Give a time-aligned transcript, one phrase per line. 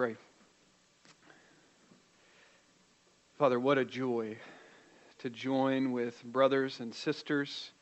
[0.00, 0.16] pray.
[3.36, 4.38] Father, what a joy
[5.18, 7.72] to join with brothers and sisters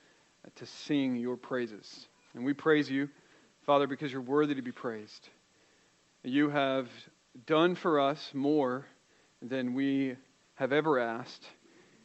[0.57, 2.09] to sing your praises.
[2.35, 3.09] And we praise you,
[3.67, 5.29] Father, because you're worthy to be praised.
[6.25, 6.89] You have
[7.47, 8.85] done for us more
[9.41, 10.17] than we
[10.57, 11.47] have ever asked,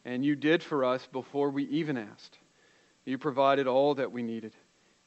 [0.04, 2.38] and you did for us before we even asked.
[3.04, 4.54] You provided all that we needed,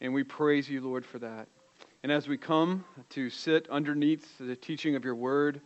[0.01, 1.47] and we praise you, Lord, for that.
[2.03, 5.61] And as we come to sit underneath the teaching of your word,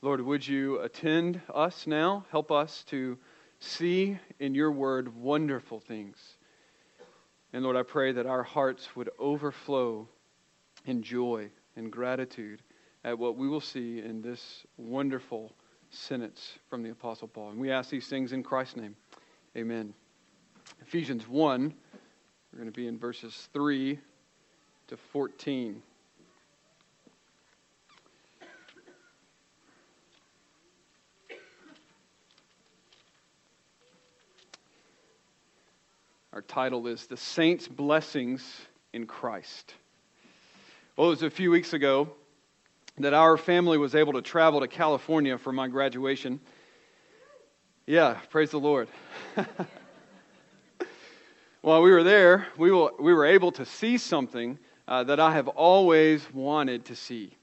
[0.00, 2.24] Lord, would you attend us now?
[2.30, 3.18] Help us to
[3.58, 6.36] see in your word wonderful things.
[7.52, 10.08] And Lord, I pray that our hearts would overflow
[10.86, 12.62] in joy and gratitude
[13.02, 15.52] at what we will see in this wonderful
[15.90, 17.50] sentence from the Apostle Paul.
[17.50, 18.94] And we ask these things in Christ's name.
[19.56, 19.94] Amen.
[20.80, 21.74] Ephesians 1,
[22.52, 23.98] we're going to be in verses 3
[24.92, 25.82] to 14.
[36.34, 39.72] Our title is The Saints' Blessings in Christ.
[40.98, 42.10] Well, it was a few weeks ago
[42.98, 46.38] that our family was able to travel to California for my graduation.
[47.86, 48.88] Yeah, praise the Lord.
[51.62, 55.32] While we were there, we, will, we were able to see something uh, that I
[55.32, 57.36] have always wanted to see.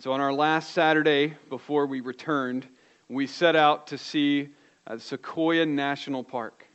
[0.00, 2.66] so, on our last Saturday before we returned,
[3.08, 4.48] we set out to see
[4.86, 6.66] uh, Sequoia National Park.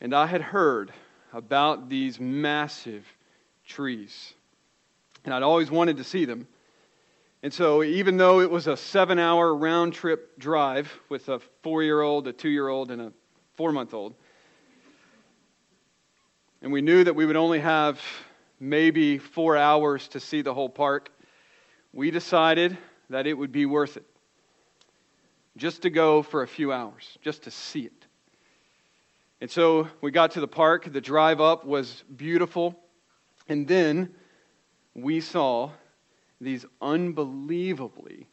[0.00, 0.92] And I had heard
[1.32, 3.04] about these massive
[3.66, 4.34] trees
[5.26, 6.46] and I'd always wanted to see them.
[7.42, 11.82] And so, even though it was a seven hour round trip drive with a four
[11.82, 13.12] year old, a two year old, and a
[13.56, 14.14] four month old,
[16.62, 18.00] and we knew that we would only have
[18.58, 21.10] maybe four hours to see the whole park,
[21.92, 22.76] we decided
[23.10, 24.06] that it would be worth it
[25.56, 28.06] just to go for a few hours, just to see it.
[29.40, 30.90] And so we got to the park.
[30.92, 32.78] The drive up was beautiful.
[33.48, 34.14] And then
[34.94, 35.70] we saw
[36.40, 38.26] these unbelievably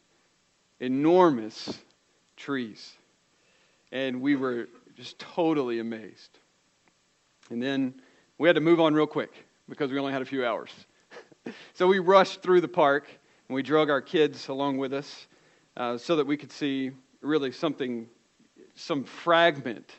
[0.80, 1.78] enormous
[2.36, 2.92] trees.
[3.92, 6.38] And we were just totally amazed.
[7.50, 7.94] And then
[8.38, 9.32] we had to move on real quick
[9.68, 10.70] because we only had a few hours.
[11.74, 13.06] so we rushed through the park
[13.48, 15.26] and we drug our kids along with us
[15.76, 18.08] uh, so that we could see really something,
[18.74, 19.90] some fragment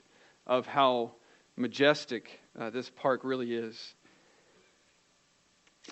[0.47, 1.11] of how
[1.55, 3.95] majestic uh, this park really is.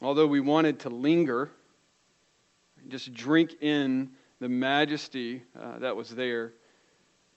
[0.01, 1.51] Although we wanted to linger,
[2.87, 6.53] just drink in the majesty uh, that was there,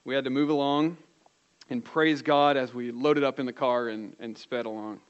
[0.04, 0.96] we had to move along
[1.68, 5.00] and praise God as we loaded up in the car and, and sped along.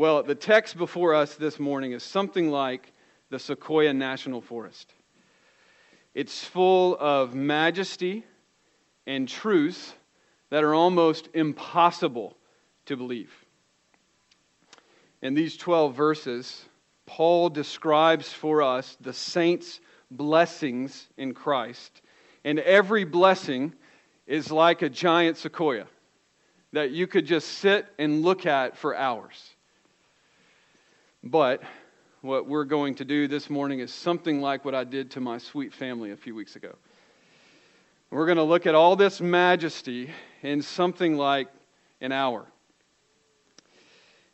[0.00, 2.90] Well, the text before us this morning is something like
[3.28, 4.94] the Sequoia National Forest.
[6.14, 8.24] It's full of majesty
[9.06, 9.94] and truth
[10.48, 12.34] that are almost impossible
[12.86, 13.30] to believe.
[15.20, 16.64] In these 12 verses,
[17.04, 19.80] Paul describes for us the saints'
[20.10, 22.00] blessings in Christ.
[22.42, 23.74] And every blessing
[24.26, 25.86] is like a giant sequoia
[26.72, 29.56] that you could just sit and look at for hours.
[31.22, 31.62] But
[32.22, 35.36] what we're going to do this morning is something like what I did to my
[35.38, 36.74] sweet family a few weeks ago.
[38.10, 40.10] We're going to look at all this majesty
[40.42, 41.48] in something like
[42.00, 42.46] an hour.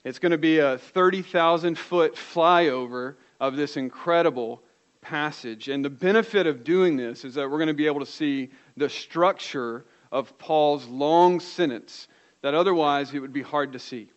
[0.05, 4.63] It's going to be a 30,000 foot flyover of this incredible
[5.01, 5.69] passage.
[5.69, 8.51] And the benefit of doing this is that we're going to be able to see
[8.77, 12.07] the structure of Paul's long sentence
[12.43, 14.11] that otherwise it would be hard to see.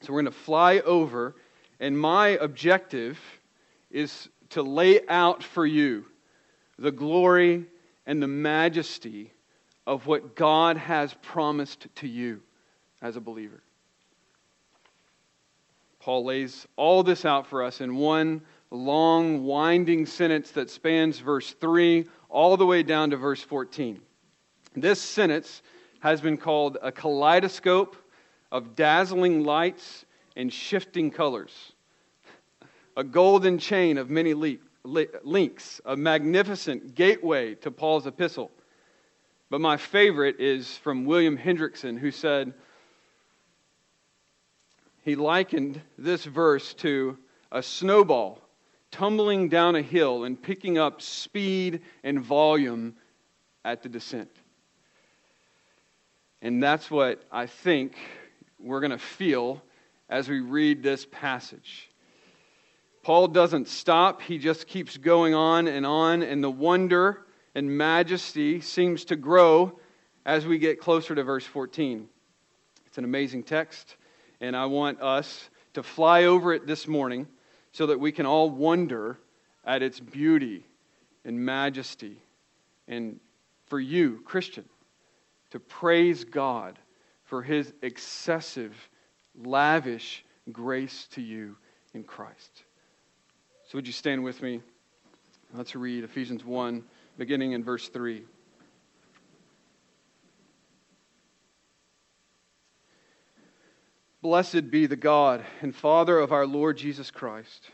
[0.00, 1.34] So we're going to fly over,
[1.80, 3.18] and my objective
[3.90, 6.04] is to lay out for you
[6.78, 7.64] the glory
[8.06, 9.32] and the majesty
[9.86, 12.42] of what God has promised to you
[13.00, 13.62] as a believer.
[16.00, 21.52] Paul lays all this out for us in one long, winding sentence that spans verse
[21.54, 24.00] 3 all the way down to verse 14.
[24.74, 25.62] This sentence
[26.00, 27.96] has been called a kaleidoscope
[28.52, 30.04] of dazzling lights
[30.36, 31.72] and shifting colors,
[32.96, 34.34] a golden chain of many
[34.84, 38.50] links, a magnificent gateway to Paul's epistle.
[39.50, 42.52] But my favorite is from William Hendriksen, who said,
[45.02, 47.16] he likened this verse to
[47.52, 48.40] a snowball
[48.90, 52.96] tumbling down a hill and picking up speed and volume
[53.64, 54.30] at the descent.
[56.42, 57.96] And that's what I think
[58.66, 59.62] we're going to feel
[60.08, 61.88] as we read this passage.
[63.02, 67.24] Paul doesn't stop, he just keeps going on and on, and the wonder
[67.54, 69.78] and majesty seems to grow
[70.24, 72.08] as we get closer to verse 14.
[72.86, 73.96] It's an amazing text,
[74.40, 77.28] and I want us to fly over it this morning
[77.72, 79.18] so that we can all wonder
[79.64, 80.66] at its beauty
[81.24, 82.20] and majesty.
[82.88, 83.20] And
[83.66, 84.64] for you, Christian,
[85.50, 86.78] to praise God
[87.26, 88.74] for his excessive,
[89.34, 91.56] lavish grace to you
[91.94, 92.64] in Christ.
[93.68, 94.60] So, would you stand with me?
[95.54, 96.84] Let's read Ephesians 1,
[97.18, 98.22] beginning in verse 3.
[104.22, 107.70] Blessed be the God and Father of our Lord Jesus Christ,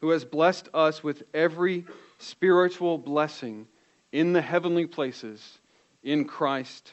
[0.00, 1.84] who has blessed us with every
[2.18, 3.68] spiritual blessing
[4.10, 5.58] in the heavenly places
[6.02, 6.92] in Christ,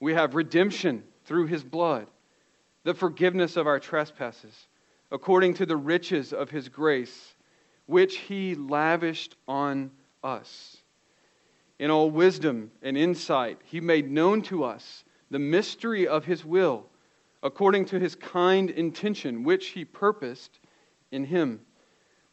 [0.00, 2.06] we have redemption through his blood,
[2.84, 4.68] the forgiveness of our trespasses,
[5.10, 7.34] according to the riches of his grace
[7.86, 9.90] which he lavished on
[10.22, 10.76] us.
[11.78, 16.86] In all wisdom and insight, he made known to us the mystery of his will,
[17.42, 20.60] according to his kind intention, which he purposed
[21.10, 21.60] in him,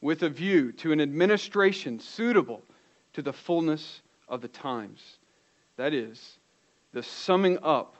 [0.01, 2.61] with a view to an administration suitable
[3.13, 5.19] to the fullness of the times.
[5.77, 6.37] That is,
[6.95, 7.97] the summing up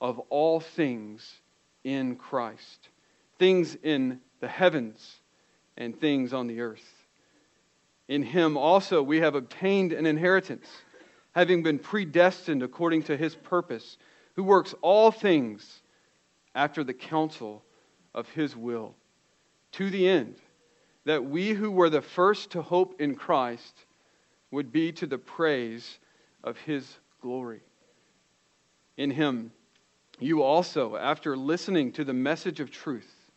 [0.00, 1.42] of all things
[1.84, 2.88] in Christ,
[3.38, 5.16] things in the heavens
[5.76, 7.04] and things on the earth.
[8.08, 10.66] In him also we have obtained an inheritance,
[11.32, 13.98] having been predestined according to his purpose,
[14.34, 15.82] who works all things
[16.54, 17.62] after the counsel
[18.14, 18.94] of his will,
[19.72, 20.36] to the end
[21.04, 23.84] that we who were the first to hope in Christ
[24.50, 25.98] would be to the praise
[26.42, 27.60] of his glory.
[28.98, 29.52] In him,
[30.18, 33.30] you also, after listening to the message of truth,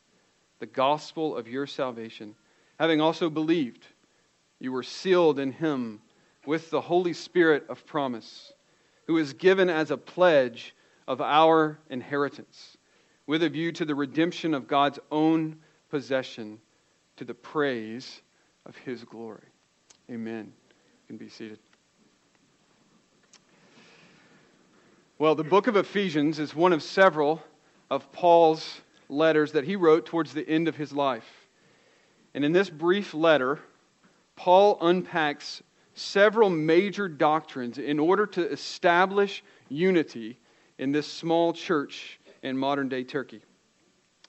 [0.59, 2.35] the gospel of your salvation,
[2.79, 3.85] having also believed,
[4.59, 6.01] you were sealed in him
[6.47, 8.51] with the Holy Spirit of promise,
[9.05, 10.75] who is given as a pledge
[11.07, 12.77] of our inheritance,
[13.27, 15.57] with a view to the redemption of God's own
[15.89, 16.59] possession,
[17.17, 18.21] to the praise
[18.65, 19.45] of his glory.
[20.09, 20.45] Amen.
[20.45, 21.59] You can be seated.
[25.21, 27.43] Well, the book of Ephesians is one of several
[27.91, 31.47] of Paul's letters that he wrote towards the end of his life.
[32.33, 33.59] And in this brief letter,
[34.35, 35.61] Paul unpacks
[35.93, 40.39] several major doctrines in order to establish unity
[40.79, 43.43] in this small church in modern day Turkey.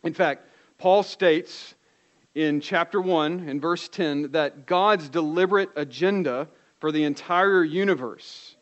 [0.02, 0.46] In fact,
[0.76, 1.74] Paul states
[2.34, 6.48] in chapter 1 in verse 10 that God's deliberate agenda
[6.80, 8.56] for the entire universe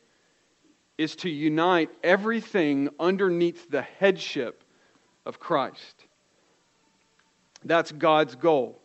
[1.00, 4.62] is to unite everything underneath the headship
[5.24, 6.04] of Christ.
[7.64, 8.78] That's God's goal.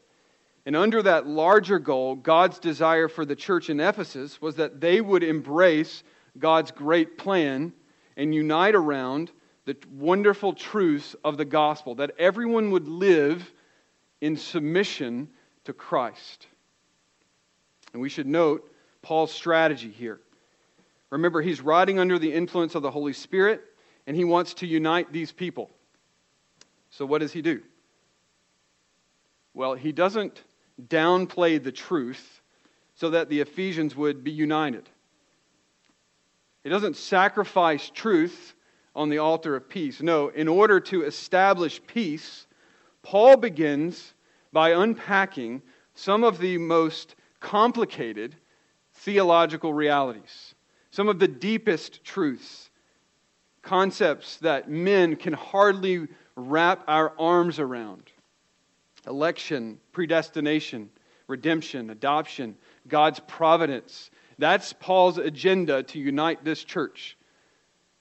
[0.66, 5.02] And under that larger goal, God's desire for the church in Ephesus was that they
[5.02, 6.04] would embrace
[6.40, 7.74] God's great plan
[8.16, 9.30] and unite around
[9.66, 13.52] the wonderful truths of the gospel, that everyone would live
[14.22, 15.28] in submission
[15.66, 16.48] to Christ.
[17.92, 20.22] And we should note Paul's strategy here.
[21.16, 23.62] Remember, he's riding under the influence of the Holy Spirit,
[24.06, 25.70] and he wants to unite these people.
[26.90, 27.62] So, what does he do?
[29.54, 30.44] Well, he doesn't
[30.90, 32.42] downplay the truth
[32.96, 34.90] so that the Ephesians would be united.
[36.64, 38.54] He doesn't sacrifice truth
[38.94, 40.02] on the altar of peace.
[40.02, 42.46] No, in order to establish peace,
[43.04, 44.14] Paul begins
[44.52, 45.62] by unpacking
[45.94, 48.36] some of the most complicated
[48.96, 50.55] theological realities,
[50.96, 52.70] some of the deepest truths,
[53.62, 58.04] concepts that men can hardly wrap our arms around
[59.06, 60.90] election, predestination,
[61.28, 62.56] redemption, adoption,
[62.88, 64.10] God's providence.
[64.40, 67.18] That's Paul's agenda to unite this church.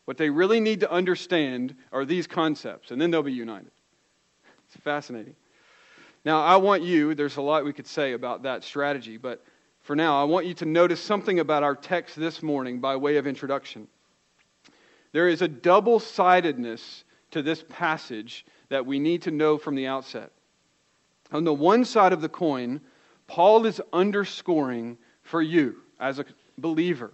[0.04, 3.72] What they really need to understand are these concepts, and then they'll be united.
[4.68, 5.34] It's fascinating.
[6.24, 9.44] Now, I want you, there's a lot we could say about that strategy, but
[9.84, 13.18] for now, I want you to notice something about our text this morning by way
[13.18, 13.86] of introduction.
[15.12, 19.86] There is a double sidedness to this passage that we need to know from the
[19.86, 20.32] outset.
[21.32, 22.80] On the one side of the coin,
[23.26, 26.24] Paul is underscoring for you as a
[26.56, 27.12] believer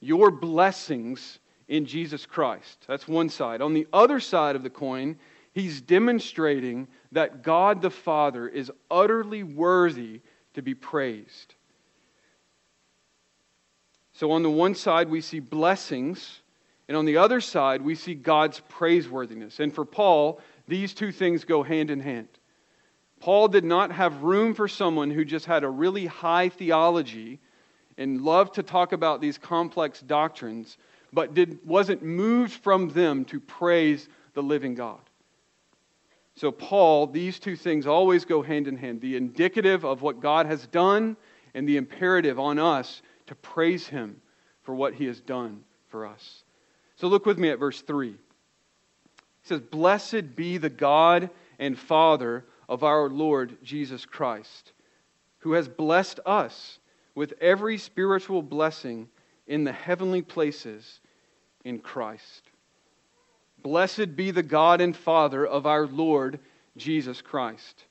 [0.00, 1.38] your blessings
[1.68, 2.82] in Jesus Christ.
[2.88, 3.60] That's one side.
[3.60, 5.18] On the other side of the coin,
[5.52, 10.22] he's demonstrating that God the Father is utterly worthy
[10.54, 11.56] to be praised.
[14.20, 16.42] So, on the one side, we see blessings,
[16.88, 19.60] and on the other side, we see God's praiseworthiness.
[19.60, 22.28] And for Paul, these two things go hand in hand.
[23.20, 27.40] Paul did not have room for someone who just had a really high theology
[27.96, 30.76] and loved to talk about these complex doctrines,
[31.14, 35.00] but did, wasn't moved from them to praise the living God.
[36.34, 40.44] So, Paul, these two things always go hand in hand the indicative of what God
[40.44, 41.16] has done,
[41.54, 43.00] and the imperative on us
[43.30, 44.20] to praise him
[44.62, 46.42] for what he has done for us.
[46.96, 48.08] So, look with me at verse 3.
[48.08, 48.16] He
[49.44, 54.72] says, Blessed be the God and Father of our Lord Jesus Christ,
[55.38, 56.80] who has blessed us
[57.14, 59.08] with every spiritual blessing
[59.46, 60.98] in the heavenly places
[61.64, 62.50] in Christ.
[63.62, 66.40] Blessed be the God and Father of our Lord
[66.76, 67.84] Jesus Christ.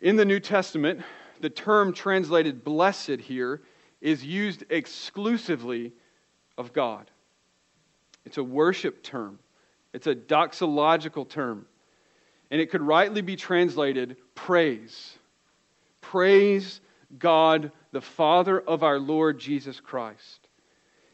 [0.00, 1.02] In the New Testament,
[1.40, 3.62] the term translated blessed here
[4.00, 5.92] is used exclusively
[6.56, 7.10] of God.
[8.24, 9.38] It's a worship term,
[9.92, 11.66] it's a doxological term
[12.50, 15.18] and it could rightly be translated praise.
[16.00, 16.80] Praise
[17.18, 20.48] God, the Father of our Lord Jesus Christ.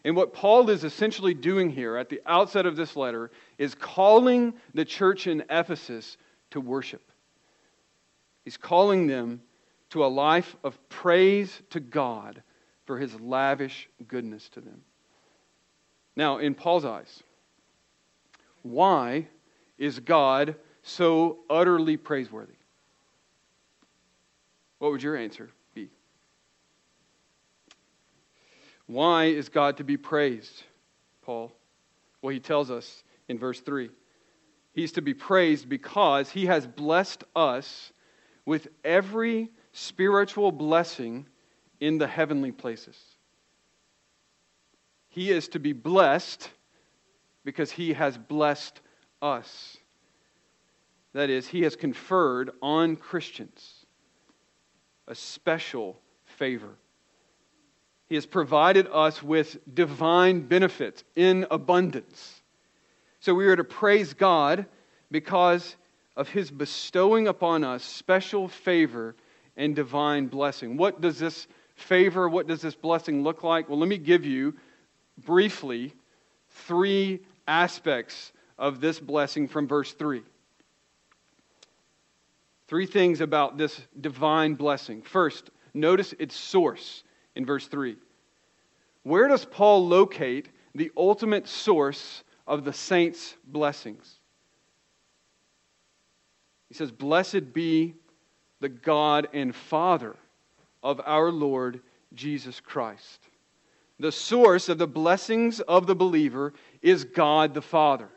[0.05, 4.55] And what Paul is essentially doing here at the outset of this letter is calling
[4.73, 6.17] the church in Ephesus
[6.53, 7.03] to worship.
[8.45, 9.43] He's calling them
[9.91, 12.43] to a life of praise to God
[12.87, 14.83] for his lavish goodness to them.
[16.15, 17.23] Now, in Paul's eyes,
[18.63, 19.27] why
[19.77, 22.55] is God so utterly praiseworthy?
[24.79, 25.91] What would your answer be?
[28.87, 30.63] Why is God to be praised,
[31.23, 31.53] Paul?
[32.23, 33.91] Well, he tells us in verse 3.
[34.73, 37.93] He's to be praised because he has blessed us
[38.45, 41.27] with every spiritual blessing
[41.81, 42.97] in the heavenly places.
[45.09, 46.51] He is to be blessed
[47.45, 48.81] because he has blessed
[49.23, 49.77] us.
[51.15, 53.87] That is, he has conferred on Christians
[55.09, 56.77] a special favor.
[58.09, 62.43] He has provided us with divine benefits in abundance.
[63.21, 64.67] So we are to praise God
[65.11, 65.77] because
[66.17, 69.17] of his bestowing upon us special favor
[69.57, 70.77] and divine blessing.
[70.77, 73.69] What does this favor, what does this blessing look like?
[73.69, 74.55] Well, let me give you
[75.19, 75.95] briefly
[76.49, 80.23] three aspects of this blessing from verse 3.
[82.67, 85.03] Three things about this divine blessing.
[85.03, 87.05] First, notice its source
[87.37, 87.97] in verse 3.
[89.05, 94.19] Where does Paul locate the ultimate source of the saints' blessings?
[96.69, 97.95] He says, Blessed be
[98.61, 100.17] the God and Father
[100.83, 101.81] of our Lord
[102.15, 103.29] Jesus Christ.
[103.99, 106.53] The source of the blessings of the believer
[106.83, 108.09] is God the Father.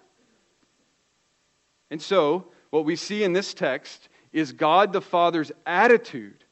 [1.89, 6.43] And so, what we see in this text is God the Father's attitude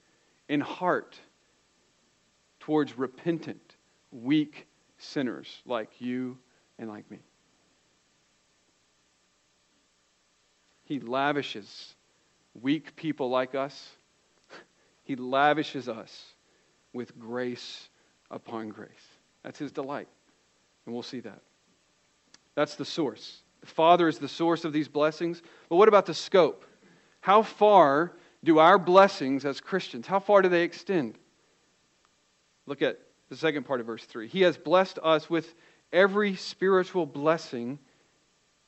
[0.50, 1.20] and heart
[2.60, 3.76] towards repentant,
[4.12, 6.38] weak sinners like you
[6.80, 7.20] and like me.
[10.84, 11.96] He lavishes
[12.62, 13.90] weak people like us,
[15.08, 16.34] He lavishes us
[16.92, 17.88] with grace
[18.30, 18.90] upon grace.
[19.42, 20.10] That's His delight.
[20.86, 21.40] And we'll see that.
[22.56, 23.40] That's the source.
[23.62, 25.42] The Father is the source of these blessings.
[25.70, 26.66] But what about the scope?
[27.22, 31.18] How far do our blessings as Christians, how far do they extend?
[32.66, 33.00] Look at
[33.30, 34.28] the second part of verse 3.
[34.28, 35.56] He has blessed us with
[35.94, 37.80] every spiritual blessing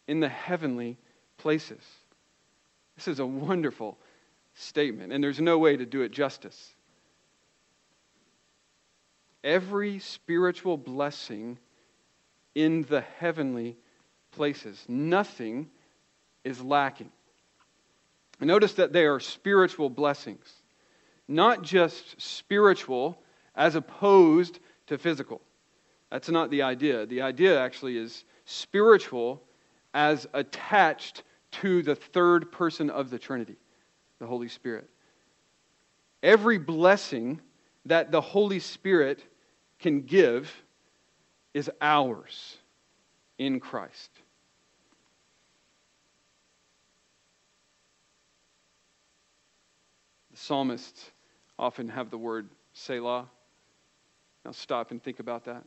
[0.08, 0.98] in the heavenly
[1.38, 1.84] places.
[2.96, 3.98] This is a wonderful
[4.60, 6.76] statement, and there's no way to do it justice.
[9.44, 11.58] Every spiritual blessing
[12.56, 13.78] in the heavenly
[14.32, 14.84] places.
[14.88, 15.70] Nothing
[16.44, 17.12] is lacking.
[18.42, 20.46] Notice that they are spiritual blessings,
[21.28, 23.22] not just spiritual
[23.56, 25.42] as opposed to physical.
[26.10, 27.06] That's not the idea.
[27.06, 29.44] The idea actually is spiritual
[29.94, 33.58] as attached to the third person of the Trinity,
[34.20, 34.90] the Holy Spirit.
[36.22, 37.42] Every blessing
[37.86, 39.24] that the Holy Spirit
[39.80, 40.54] can give
[41.54, 42.58] is ours
[43.38, 44.12] in Christ.
[50.40, 51.12] psalmist
[51.58, 53.30] often have the word Selah.
[54.46, 55.64] Now stop and think about that.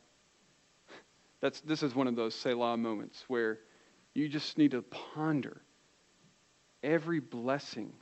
[1.40, 3.58] That's, this is one of those Selah moments where
[4.14, 5.60] you just need to ponder
[6.82, 7.92] every blessing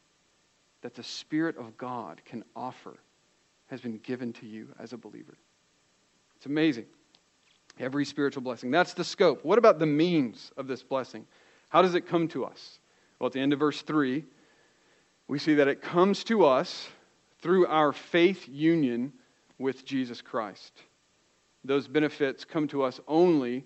[0.82, 2.96] that the Spirit of God can offer
[3.68, 5.36] has been given to you as a believer.
[6.36, 6.86] It's amazing.
[7.78, 8.70] Every spiritual blessing.
[8.70, 9.44] That's the scope.
[9.44, 11.26] What about the means of this blessing?
[11.68, 12.80] How does it come to us?
[13.18, 14.24] Well, at the end of verse 3,
[15.28, 16.88] we see that it comes to us
[17.40, 19.12] through our faith union
[19.58, 20.72] with Jesus Christ.
[21.64, 23.64] Those benefits come to us only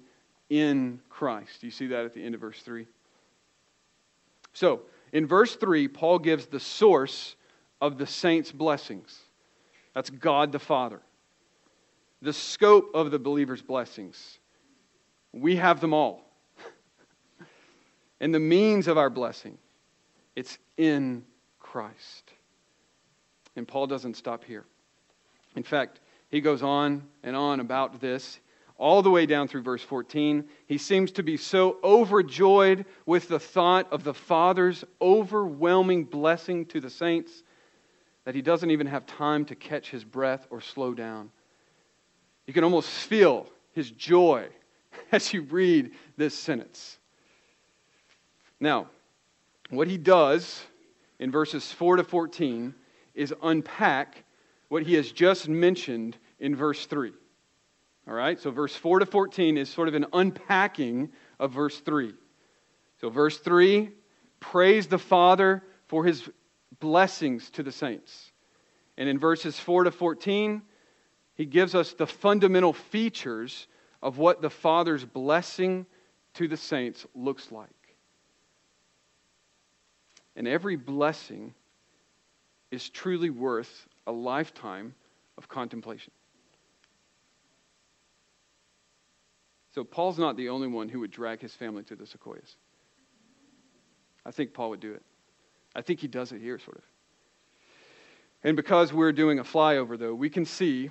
[0.51, 1.63] in Christ.
[1.63, 2.87] You see that at the end of verse 3.
[4.53, 4.83] So,
[5.15, 7.37] in verse 3, Paul gives the source
[7.81, 9.17] of the saints' blessings.
[9.95, 11.01] That's God the Father.
[12.21, 14.41] The scope of the believer's blessings.
[15.33, 16.25] We have them all.
[18.21, 19.57] and the means of our blessing,
[20.35, 21.25] it's in
[21.61, 22.33] Christ.
[23.55, 24.65] And Paul doesn't stop here.
[25.55, 28.41] In fact, he goes on and on about this
[28.77, 30.45] all the way down through verse 14.
[30.67, 36.81] He seems to be so overjoyed with the thought of the Father's overwhelming blessing to
[36.81, 37.43] the saints
[38.25, 41.31] that he doesn't even have time to catch his breath or slow down.
[42.47, 44.49] You can almost feel his joy
[45.13, 46.99] as you read this sentence.
[48.61, 48.89] Now,
[49.71, 50.65] what he does
[51.19, 52.75] in verses 4 to 14
[53.15, 54.25] is unpack
[54.69, 57.13] what he has just mentioned in verse 3.
[58.07, 58.39] All right?
[58.39, 62.15] So, verse 4 to 14 is sort of an unpacking of verse 3.
[63.01, 63.91] So, verse 3
[64.41, 66.29] praise the Father for his
[66.81, 68.33] blessings to the saints.
[68.97, 70.63] And in verses 4 to 14,
[71.35, 73.67] he gives us the fundamental features
[74.03, 75.87] of what the Father's blessing
[76.35, 77.71] to the saints looks like.
[80.37, 81.55] And every blessing
[82.71, 84.95] is truly worth a lifetime
[85.39, 86.13] of contemplation.
[89.75, 92.57] So Paul's not the only one who would drag his family to the sequoias.
[94.25, 95.03] I think Paul would do it.
[95.75, 96.85] I think he does it here, sort of.
[98.45, 100.91] And because we're doing a flyover, though, we can see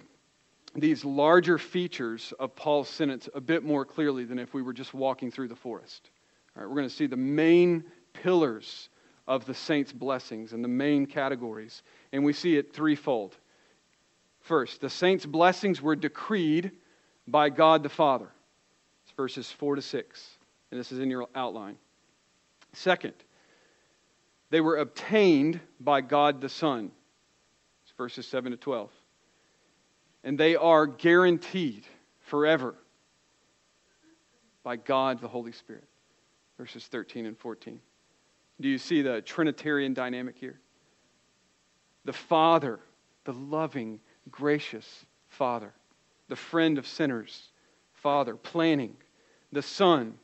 [0.75, 4.93] these larger features of Paul's sentence a bit more clearly than if we were just
[4.93, 6.09] walking through the forest.
[6.55, 8.89] All right, we're going to see the main pillars
[9.29, 11.83] of the saints' blessings and the main categories.
[12.11, 13.37] And we see it threefold.
[14.41, 16.71] First, the saints' blessings were decreed
[17.25, 18.29] by God the Father
[19.15, 20.37] verses 4 to 6.
[20.71, 21.77] And this is in your outline.
[22.73, 23.13] Second,
[24.49, 26.91] they were obtained by God the Son.
[27.83, 28.89] It's verses 7 to 12.
[30.23, 31.85] And they are guaranteed
[32.21, 32.75] forever
[34.63, 35.83] by God the Holy Spirit.
[36.57, 37.79] Verses 13 and 14.
[38.61, 40.59] Do you see the Trinitarian dynamic here?
[42.05, 42.79] The Father,
[43.25, 43.99] the loving,
[44.31, 45.73] gracious Father,
[46.29, 47.49] the friend of sinners,
[47.93, 48.95] Father, planning,
[49.53, 50.15] the Son,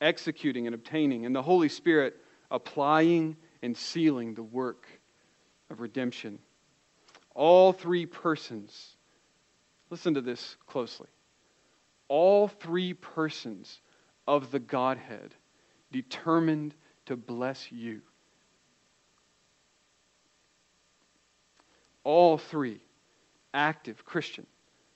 [0.00, 2.16] executing and obtaining, and the Holy Spirit,
[2.50, 4.86] applying and sealing the work
[5.70, 6.38] of redemption.
[7.34, 8.96] All three persons,
[9.90, 11.08] listen to this closely.
[12.08, 13.80] All three persons
[14.26, 15.34] of the Godhead
[15.90, 16.74] determined
[17.06, 18.02] to bless you.
[22.04, 22.80] All three
[23.54, 24.46] active Christian.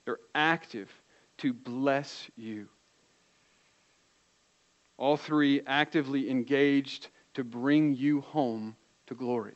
[0.05, 0.91] They're active
[1.37, 2.67] to bless you.
[4.97, 8.75] All three actively engaged to bring you home
[9.07, 9.55] to glory.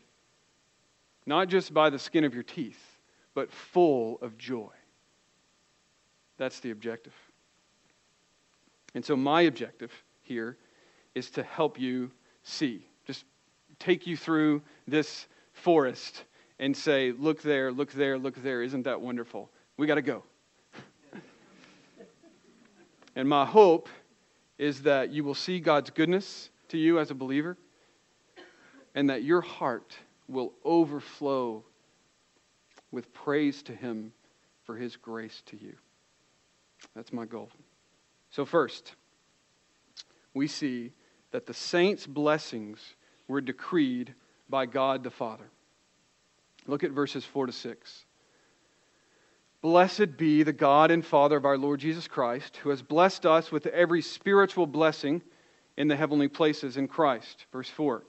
[1.26, 3.00] Not just by the skin of your teeth,
[3.34, 4.70] but full of joy.
[6.38, 7.14] That's the objective.
[8.94, 10.58] And so, my objective here
[11.16, 12.12] is to help you
[12.44, 12.86] see.
[13.06, 13.26] Just
[13.80, 16.24] take you through this forest
[16.60, 18.62] and say, Look there, look there, look there.
[18.62, 19.50] Isn't that wonderful?
[19.78, 20.24] We got to go.
[23.16, 23.88] and my hope
[24.62, 27.58] is that you will see God's goodness to you as a believer
[28.94, 29.98] and that your heart
[30.28, 31.64] will overflow
[32.92, 34.14] with praise to Him
[34.64, 35.74] for His grace to you.
[36.96, 37.50] That's my goal.
[38.30, 38.94] So, first,
[40.36, 40.92] we see
[41.32, 42.96] that the saints' blessings
[43.28, 44.14] were decreed
[44.48, 45.50] by God the Father.
[46.68, 48.06] Look at verses 4 to 6.
[49.62, 53.52] Blessed be the God and Father of our Lord Jesus Christ, who has blessed us
[53.52, 55.22] with every spiritual blessing
[55.78, 57.46] in the heavenly places in Christ.
[57.52, 58.04] Verse 4.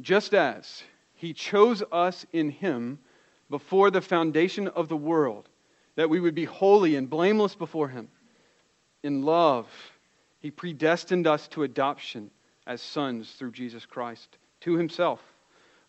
[0.00, 0.82] Just as
[1.14, 2.98] he chose us in him
[3.48, 5.48] before the foundation of the world,
[5.94, 8.08] that we would be holy and blameless before him.
[9.04, 9.68] In love,
[10.40, 12.30] he predestined us to adoption
[12.66, 15.20] as sons through Jesus Christ to himself,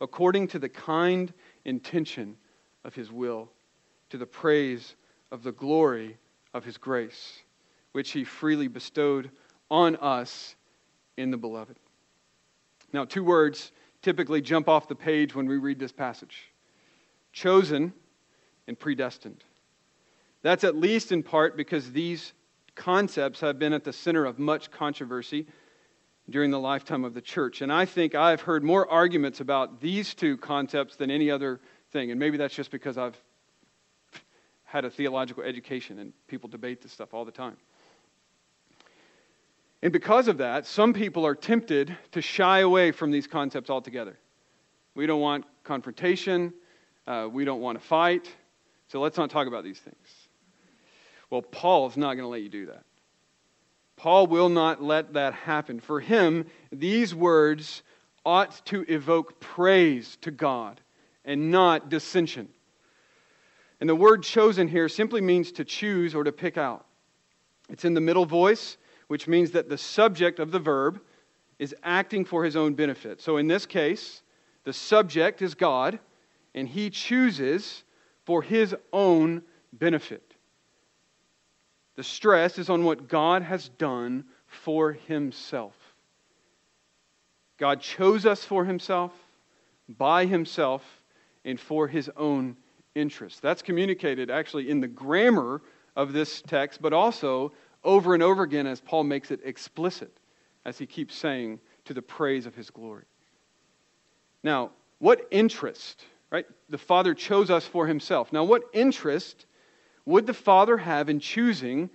[0.01, 1.33] according to the kind
[1.65, 2.37] intention
[2.83, 3.49] of his will,
[4.13, 4.95] to the praise
[5.31, 6.19] of the glory
[6.53, 7.39] of his grace,
[7.93, 9.31] which he freely bestowed
[9.71, 10.55] on us
[11.17, 11.75] in the beloved.
[12.93, 13.71] Now, two words
[14.03, 16.43] typically jump off the page when we read this passage
[17.31, 17.91] chosen
[18.67, 19.43] and predestined.
[20.43, 22.33] That's at least in part because these
[22.75, 25.47] concepts have been at the center of much controversy
[26.29, 27.63] during the lifetime of the church.
[27.63, 32.11] And I think I've heard more arguments about these two concepts than any other thing.
[32.11, 33.19] And maybe that's just because I've
[34.73, 37.55] had a theological education and people debate this stuff all the time.
[39.83, 44.17] And because of that, some people are tempted to shy away from these concepts altogether.
[44.95, 46.55] We don't want confrontation.
[47.05, 48.27] Uh, we don't want to fight.
[48.87, 50.07] So let's not talk about these things.
[51.29, 52.83] Well, Paul is not going to let you do that.
[53.95, 55.81] Paul will not let that happen.
[55.81, 57.83] For him, these words
[58.25, 60.81] ought to evoke praise to God
[61.23, 62.49] and not dissension.
[63.83, 66.85] And the word chosen here simply means to choose or to pick out.
[67.67, 68.77] It's in the middle voice,
[69.09, 71.01] which means that the subject of the verb
[71.59, 73.19] is acting for his own benefit.
[73.19, 74.21] So in this case,
[74.63, 75.99] the subject is God,
[76.55, 77.83] and he chooses
[78.23, 79.41] for his own
[79.73, 80.33] benefit.
[81.97, 85.75] The stress is on what God has done for himself.
[87.57, 89.11] God chose us for himself,
[89.89, 91.01] by himself,
[91.43, 92.55] and for his own
[92.95, 93.41] interest.
[93.41, 95.61] That's communicated actually in the grammar
[95.95, 97.51] of this text, but also
[97.83, 100.15] over and over again as Paul makes it explicit,
[100.65, 103.05] as he keeps saying, to the praise of his glory.
[104.43, 106.45] Now, what interest, right?
[106.69, 108.31] The Father chose us for himself.
[108.31, 109.45] Now, what interest
[110.05, 111.89] would the Father have in choosing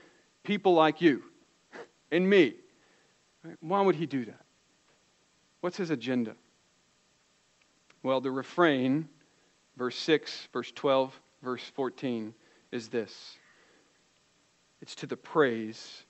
[0.44, 1.22] people like you
[2.12, 2.54] and me?
[3.60, 4.44] Why would he do that?
[5.60, 6.34] What's his agenda?
[8.02, 9.08] Well, the refrain,
[9.78, 12.34] verse 6, verse 12, verse 14,
[12.72, 13.38] is this
[14.82, 16.04] it's to the praise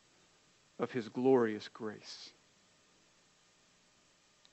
[0.79, 2.31] of his glorious grace.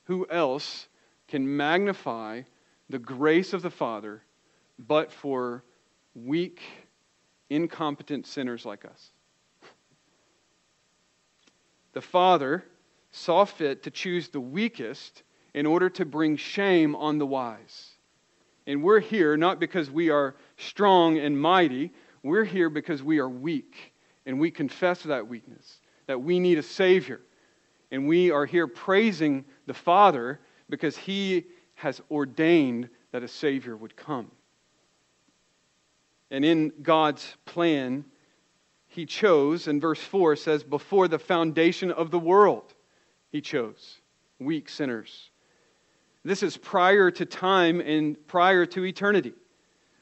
[0.06, 0.88] Who else
[1.28, 2.43] can magnify
[2.89, 4.21] the grace of the Father
[4.78, 5.63] but for
[6.13, 6.62] weak,
[7.49, 9.12] incompetent sinners like us?
[11.93, 12.63] The Father
[13.12, 15.23] saw fit to choose the weakest
[15.54, 17.95] in order to bring shame on the wise.
[18.67, 21.91] And we're here not because we are strong and mighty,
[22.23, 23.93] we're here because we are weak
[24.25, 27.21] and we confess that weakness, that we need a Savior.
[27.91, 33.95] And we are here praising the Father because He has ordained that a Savior would
[33.95, 34.32] come.
[36.32, 38.04] And in God's plan,
[38.88, 42.73] He chose, and verse 4 says, before the foundation of the world,
[43.32, 43.99] He chose
[44.39, 45.30] weak sinners.
[46.26, 49.34] This is prior to time and prior to eternity.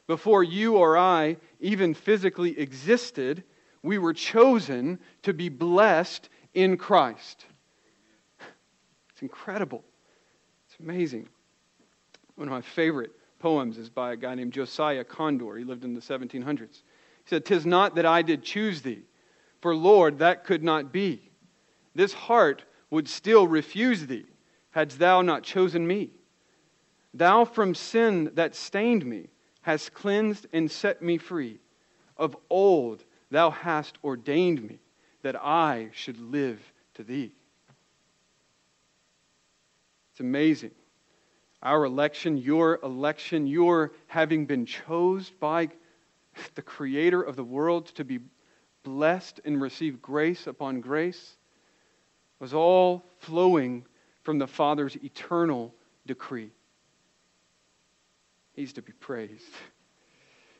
[0.06, 3.44] Before you or I even physically existed,
[3.82, 7.44] we were chosen to be blessed in Christ.
[9.12, 9.84] It's incredible.
[10.66, 11.28] It's amazing.
[12.36, 15.58] One of my favorite poems is by a guy named Josiah Conder.
[15.58, 16.58] He lived in the 1700s.
[16.60, 16.80] He
[17.26, 19.02] said, Tis not that I did choose thee,
[19.60, 21.30] for Lord, that could not be.
[21.94, 24.24] This heart would still refuse thee,
[24.74, 26.10] hadst thou not chosen me.
[27.14, 29.28] Thou from sin that stained me
[29.62, 31.60] hast cleansed and set me free.
[32.16, 34.78] Of old Thou hast ordained me
[35.22, 36.60] that I should live
[36.94, 37.32] to thee.
[40.12, 40.70] It's amazing.
[41.62, 45.70] Our election, your election, your having been chosen by
[46.54, 48.20] the Creator of the world to be
[48.84, 51.36] blessed and receive grace upon grace,
[52.38, 53.86] was all flowing
[54.24, 55.72] from the Father's eternal
[56.06, 56.50] decree.
[58.54, 59.44] He's to be praised.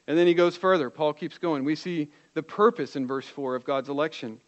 [0.07, 0.90] And then he goes further.
[0.90, 1.64] Paul keeps going.
[1.64, 4.38] We see the purpose in verse 4 of God's election.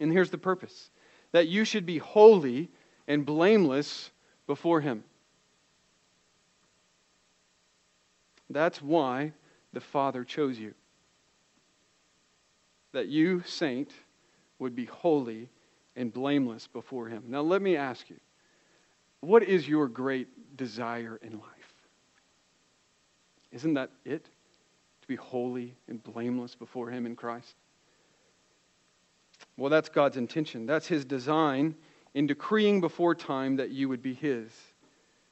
[0.00, 0.88] And here's the purpose
[1.32, 2.70] that you should be holy
[3.06, 4.10] and blameless
[4.46, 5.04] before him.
[8.48, 9.32] That's why
[9.74, 10.72] the Father chose you.
[12.92, 13.92] That you, saint,
[14.58, 15.50] would be holy
[15.94, 17.24] and blameless before him.
[17.28, 18.16] Now, let me ask you
[19.20, 21.74] what is your great desire in life?
[23.52, 24.24] Isn't that it?
[25.02, 27.56] To be holy and blameless before Him in Christ?
[29.56, 30.66] Well, that's God's intention.
[30.66, 31.74] That's His design
[32.14, 34.50] in decreeing before time that you would be His,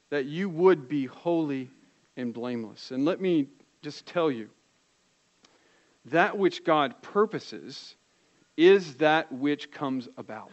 [0.09, 1.69] that you would be holy
[2.17, 2.91] and blameless.
[2.91, 3.47] And let me
[3.81, 4.49] just tell you
[6.05, 7.95] that which God purposes
[8.57, 10.51] is that which comes about.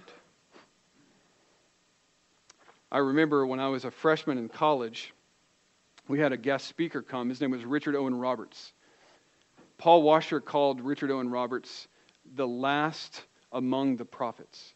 [2.90, 5.12] I remember when I was a freshman in college,
[6.08, 7.28] we had a guest speaker come.
[7.28, 8.72] His name was Richard Owen Roberts.
[9.76, 11.88] Paul Washer called Richard Owen Roberts
[12.34, 14.74] the last among the prophets.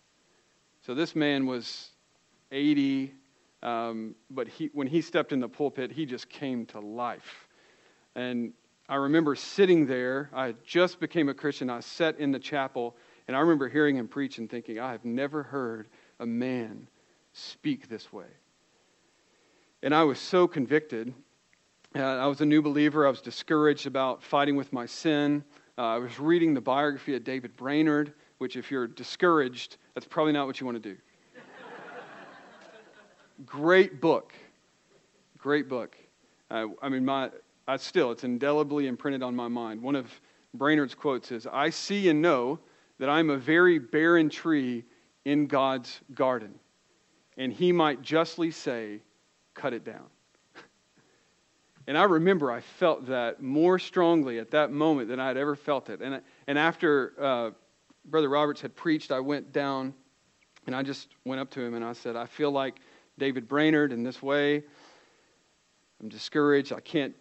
[0.83, 1.91] So this man was
[2.51, 3.13] 80,
[3.63, 7.49] um, but he, when he stepped in the pulpit, he just came to life.
[8.17, 8.53] And
[8.89, 10.31] I remember sitting there.
[10.35, 11.71] I just became a Christian.
[11.71, 12.97] I sat in the chapel,
[13.29, 16.89] and I remember hearing him preach and thinking, I have never heard a man
[17.33, 18.27] speak this way.
[19.83, 21.15] And I was so convicted.
[21.95, 23.07] Uh, I was a new believer.
[23.07, 25.43] I was discouraged about fighting with my sin.
[25.79, 30.33] Uh, I was reading the biography of David Brainerd, which, if you're discouraged, that's probably
[30.33, 30.97] not what you want to do.
[33.47, 34.35] Great book.
[35.39, 35.97] Great book.
[36.51, 37.31] Uh, I mean, my,
[37.67, 39.81] I still, it's indelibly imprinted on my mind.
[39.81, 40.07] One of
[40.53, 42.59] Brainerd's quotes is I see and know
[42.99, 44.85] that I'm a very barren tree
[45.25, 46.59] in God's garden.
[47.41, 49.01] And he might justly say,
[49.55, 50.05] cut it down.
[51.87, 55.57] and I remember I felt that more strongly at that moment than I had ever
[55.57, 56.03] felt it.
[56.03, 57.51] And, and after uh,
[58.05, 59.95] Brother Roberts had preached, I went down
[60.67, 62.77] and I just went up to him and I said, I feel like
[63.19, 64.63] David Brainerd in this way.
[66.03, 66.75] I'm discouraged.
[66.75, 67.15] I can't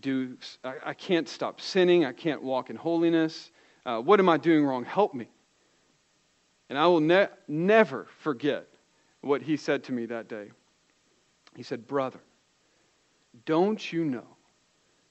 [0.00, 2.04] do, I, I can't stop sinning.
[2.04, 3.50] I can't walk in holiness.
[3.86, 4.84] Uh, what am I doing wrong?
[4.84, 5.28] Help me.
[6.68, 8.66] And I will ne- never forget
[9.22, 10.50] what he said to me that day.
[11.56, 12.20] He said, Brother,
[13.46, 14.26] don't you know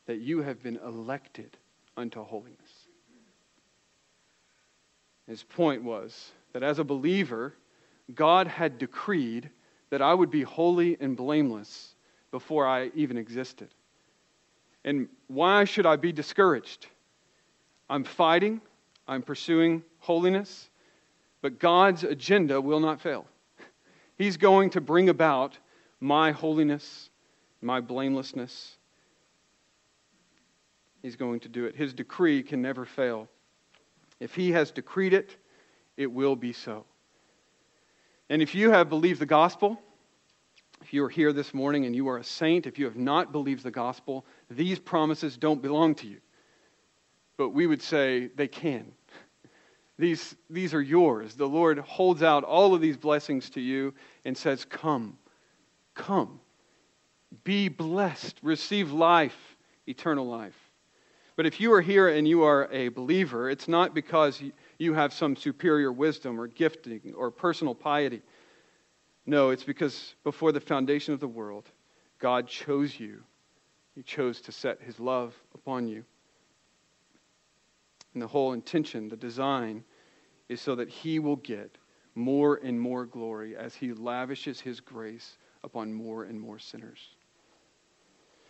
[0.06, 1.58] that you have been elected
[1.98, 2.88] unto holiness?
[5.28, 7.56] His point was that as a believer,
[8.14, 9.50] God had decreed
[9.90, 11.96] that I would be holy and blameless
[12.32, 13.70] before I even existed.
[14.84, 16.88] And why should I be discouraged?
[17.90, 18.62] I'm fighting,
[19.08, 20.70] I'm pursuing holiness,
[21.42, 23.26] but God's agenda will not fail.
[24.18, 25.58] He's going to bring about
[26.00, 27.10] my holiness,
[27.62, 28.78] my blamelessness.
[31.02, 31.76] He's going to do it.
[31.76, 33.28] His decree can never fail.
[34.20, 35.36] If He has decreed it,
[35.98, 36.86] it will be so.
[38.30, 39.82] And if you have believed the gospel,
[40.82, 43.32] if you are here this morning and you are a saint, if you have not
[43.32, 46.18] believed the gospel, these promises don't belong to you.
[47.38, 48.92] But we would say they can.
[50.02, 51.36] These, these are yours.
[51.36, 53.94] The Lord holds out all of these blessings to you
[54.26, 55.16] and says, Come,
[55.94, 56.40] come,
[57.44, 60.58] be blessed, receive life, eternal life.
[61.36, 64.42] But if you are here and you are a believer, it's not because
[64.80, 68.24] you have some superior wisdom or gifting or personal piety.
[69.28, 71.70] No, it's because before the foundation of the world,
[72.18, 73.22] God chose you.
[73.94, 76.04] He chose to set his love upon you.
[78.16, 79.84] And the whole intention, the design,
[80.52, 81.78] is so that he will get
[82.14, 87.00] more and more glory as he lavishes his grace upon more and more sinners.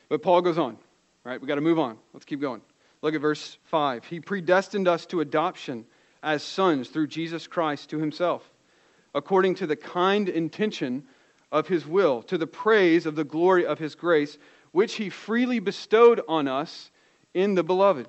[0.09, 0.77] But Paul goes on,
[1.23, 1.39] right?
[1.39, 1.97] We got to move on.
[2.13, 2.61] Let's keep going.
[3.01, 4.05] Look at verse 5.
[4.05, 5.85] He predestined us to adoption
[6.23, 8.49] as sons through Jesus Christ to himself
[9.13, 11.03] according to the kind intention
[11.51, 14.37] of his will, to the praise of the glory of his grace,
[14.71, 16.91] which he freely bestowed on us
[17.33, 18.07] in the beloved.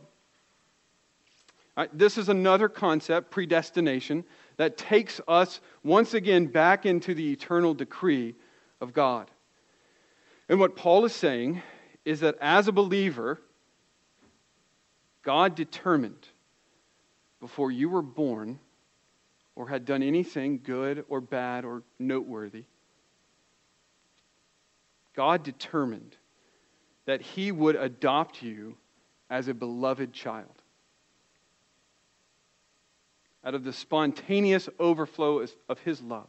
[1.77, 4.25] Right, this is another concept, predestination,
[4.59, 8.35] that takes us once again back into the eternal decree
[8.81, 9.31] of God.
[10.49, 11.63] And what Paul is saying
[12.05, 13.41] is that as a believer,
[15.23, 16.29] God determined
[17.41, 18.59] before you were born
[19.57, 22.65] or had done anything good or bad or noteworthy,
[25.15, 26.17] God determined
[27.07, 28.77] that He would adopt you
[29.31, 30.62] as a beloved child.
[33.45, 36.29] Out of the spontaneous overflow of His love.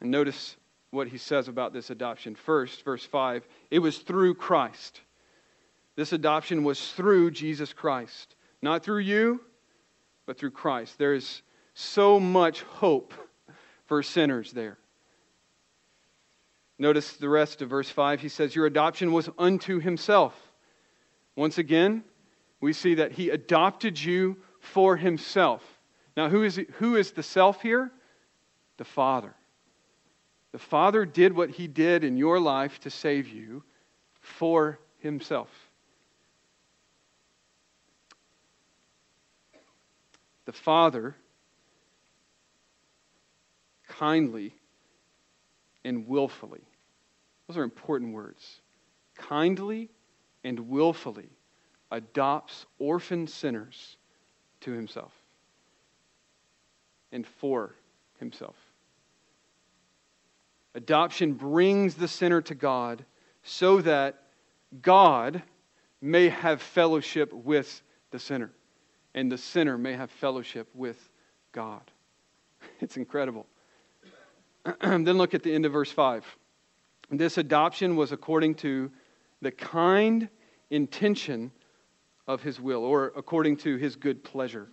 [0.00, 0.56] And notice
[0.90, 2.34] what he says about this adoption.
[2.34, 5.00] First, verse 5 it was through Christ.
[5.94, 9.40] This adoption was through Jesus Christ, not through you,
[10.26, 10.98] but through Christ.
[10.98, 11.42] There is
[11.74, 13.14] so much hope
[13.86, 14.78] for sinners there.
[16.78, 18.20] Notice the rest of verse 5.
[18.20, 20.34] He says, Your adoption was unto himself.
[21.34, 22.04] Once again,
[22.60, 25.62] we see that he adopted you for himself.
[26.16, 27.90] Now, who is, who is the self here?
[28.78, 29.34] The Father.
[30.52, 33.62] The Father did what he did in your life to save you
[34.20, 35.50] for himself.
[40.46, 41.14] the Father
[43.88, 44.54] kindly
[45.84, 46.62] and willfully.
[47.46, 48.60] Those are important words.
[49.16, 49.90] Kindly
[50.44, 51.28] and willfully
[51.96, 53.96] adopts orphan sinners
[54.60, 55.12] to himself
[57.10, 57.74] and for
[58.18, 58.56] himself.
[60.74, 63.02] Adoption brings the sinner to God
[63.42, 64.24] so that
[64.82, 65.42] God
[66.02, 67.80] may have fellowship with
[68.10, 68.50] the sinner,
[69.14, 71.08] and the sinner may have fellowship with
[71.52, 71.90] God.
[72.80, 73.46] It's incredible.
[74.80, 76.26] then look at the end of verse 5.
[77.10, 78.90] This adoption was according to
[79.40, 80.28] the kind
[80.70, 81.52] intention
[82.26, 84.68] of his will, or according to his good pleasure.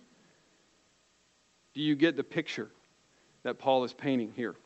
[1.72, 2.70] Do you get the picture
[3.42, 4.56] that Paul is painting here?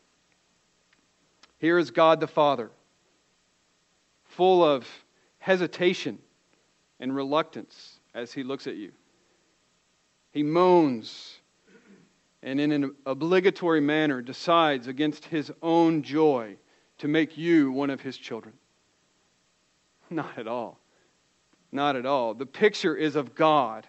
[1.59, 2.71] Here is God the Father,
[4.23, 4.87] full of
[5.39, 6.19] hesitation
[6.99, 8.91] and reluctance as he looks at you.
[10.31, 11.39] He moans
[12.41, 16.55] and, in an obligatory manner, decides against his own joy
[16.99, 18.53] to make you one of his children.
[20.09, 20.79] Not at all.
[21.71, 22.33] Not at all.
[22.33, 23.87] The picture is of God,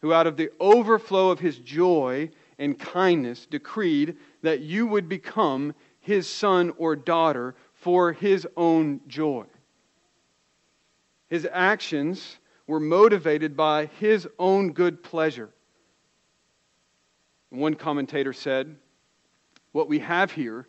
[0.00, 5.74] who out of the overflow of his joy and kindness decreed that you would become
[6.00, 9.44] his son or daughter for his own joy.
[11.28, 15.50] His actions were motivated by his own good pleasure.
[17.50, 18.76] One commentator said,
[19.72, 20.66] What we have here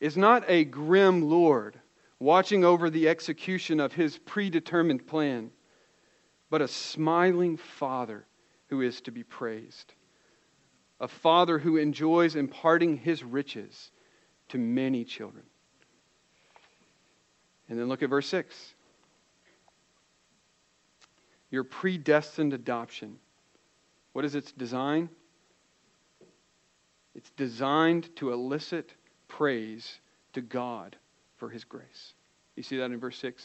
[0.00, 1.80] is not a grim Lord
[2.18, 5.50] watching over the execution of his predetermined plan,
[6.50, 8.26] but a smiling Father
[8.68, 9.94] who is to be praised.
[11.00, 13.90] A Father who enjoys imparting his riches
[14.48, 15.44] to many children.
[17.68, 18.74] And then look at verse 6.
[21.50, 23.18] Your predestined adoption.
[24.12, 25.10] What is its design?
[27.14, 28.94] It's designed to elicit
[29.28, 30.00] praise
[30.32, 30.96] to God
[31.36, 32.14] for his grace.
[32.56, 33.44] You see that in verse 6?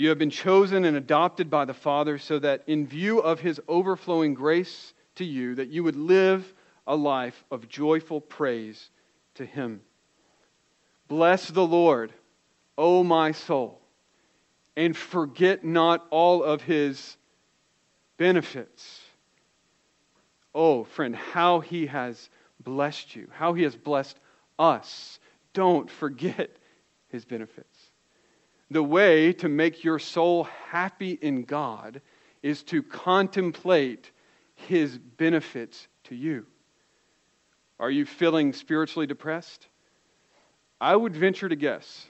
[0.00, 3.60] You have been chosen and adopted by the Father so that in view of his
[3.68, 6.54] overflowing grace to you that you would live
[6.86, 8.88] a life of joyful praise
[9.34, 9.82] to him.
[11.06, 12.14] Bless the Lord,
[12.78, 13.82] O my soul,
[14.74, 17.18] and forget not all of his
[18.16, 19.02] benefits.
[20.54, 24.18] Oh, friend, how he has blessed you, how he has blessed
[24.58, 25.20] us.
[25.52, 26.56] Don't forget
[27.10, 27.69] his benefits.
[28.70, 32.00] The way to make your soul happy in God
[32.42, 34.10] is to contemplate
[34.54, 36.46] his benefits to you.
[37.78, 39.66] Are you feeling spiritually depressed?
[40.80, 42.06] I would venture to guess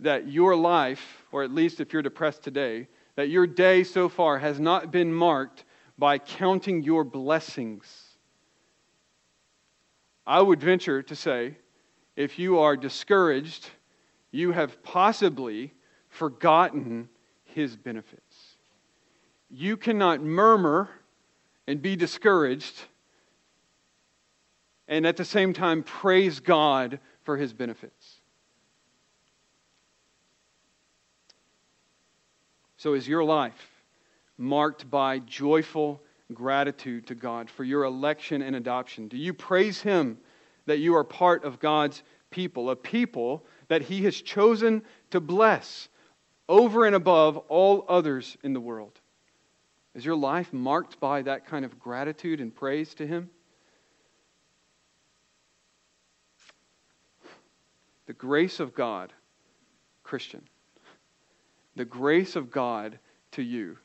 [0.00, 4.38] that your life, or at least if you're depressed today, that your day so far
[4.38, 5.64] has not been marked
[5.96, 8.16] by counting your blessings.
[10.26, 11.56] I would venture to say
[12.16, 13.70] if you are discouraged,
[14.34, 15.72] you have possibly
[16.08, 17.08] forgotten
[17.44, 18.56] his benefits.
[19.48, 20.90] You cannot murmur
[21.68, 22.74] and be discouraged
[24.88, 28.20] and at the same time praise God for his benefits.
[32.76, 33.84] So, is your life
[34.36, 39.06] marked by joyful gratitude to God for your election and adoption?
[39.06, 40.18] Do you praise him
[40.66, 45.88] that you are part of God's people, a people that he has chosen to bless
[46.48, 49.00] over and above all others in the world?
[49.94, 53.30] Is your life marked by that kind of gratitude and praise to him?
[58.06, 59.12] The grace of God,
[60.02, 60.42] Christian,
[61.76, 62.98] the grace of God
[63.32, 63.78] to you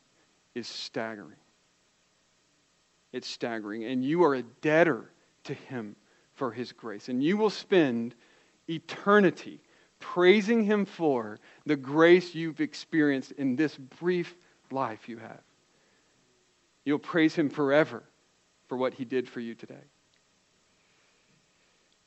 [0.56, 1.38] is staggering.
[3.12, 3.86] It's staggering.
[3.86, 5.12] And you are a debtor
[5.46, 5.96] to Him
[6.36, 7.10] for His grace.
[7.10, 8.16] And you will spend
[8.68, 9.60] eternity
[10.00, 14.36] praising Him for the grace you've experienced in this brief
[14.72, 15.42] life you have.
[16.86, 18.04] You'll praise Him forever
[18.68, 19.76] for what He did for you today.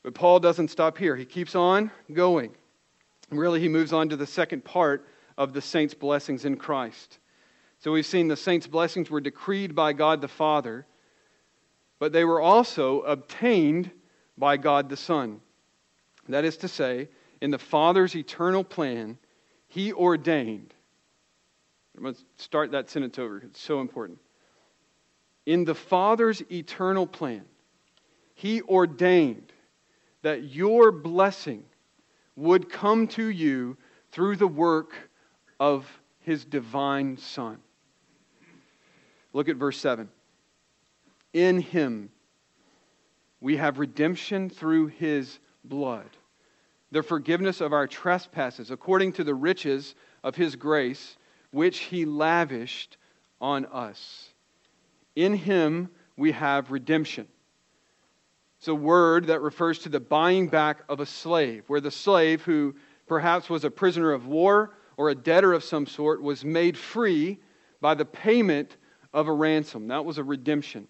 [0.02, 1.14] But Paul doesn't stop here.
[1.14, 2.54] He keeps on going.
[3.30, 5.06] Really, he moves on to the second part
[5.38, 7.18] of the saints' blessings in Christ.
[7.78, 10.86] So we've seen the saints' blessings were decreed by God the Father,
[11.98, 13.90] but they were also obtained
[14.36, 15.40] by God the Son.
[16.28, 17.08] That is to say,
[17.42, 19.18] in the Father's eternal plan,
[19.66, 20.72] He ordained.
[21.96, 23.38] I'm going to start that sentence over.
[23.38, 24.18] It's so important.
[25.44, 27.44] In the Father's eternal plan,
[28.34, 29.52] He ordained
[30.22, 31.64] that your blessing
[32.36, 33.76] would come to you
[34.12, 34.94] through the work
[35.58, 35.86] of
[36.20, 37.58] his divine Son.
[39.32, 40.08] Look at verse 7.
[41.32, 42.10] In him
[43.40, 46.08] we have redemption through his blood,
[46.92, 51.16] the forgiveness of our trespasses, according to the riches of his grace,
[51.50, 52.98] which he lavished
[53.40, 54.28] on us.
[55.16, 57.26] In him we have redemption
[58.58, 62.42] It's a word that refers to the buying back of a slave, where the slave,
[62.42, 62.74] who
[63.06, 67.40] perhaps was a prisoner of war or a debtor of some sort, was made free
[67.80, 68.76] by the payment
[69.14, 69.88] of a ransom.
[69.88, 70.86] That was a redemption.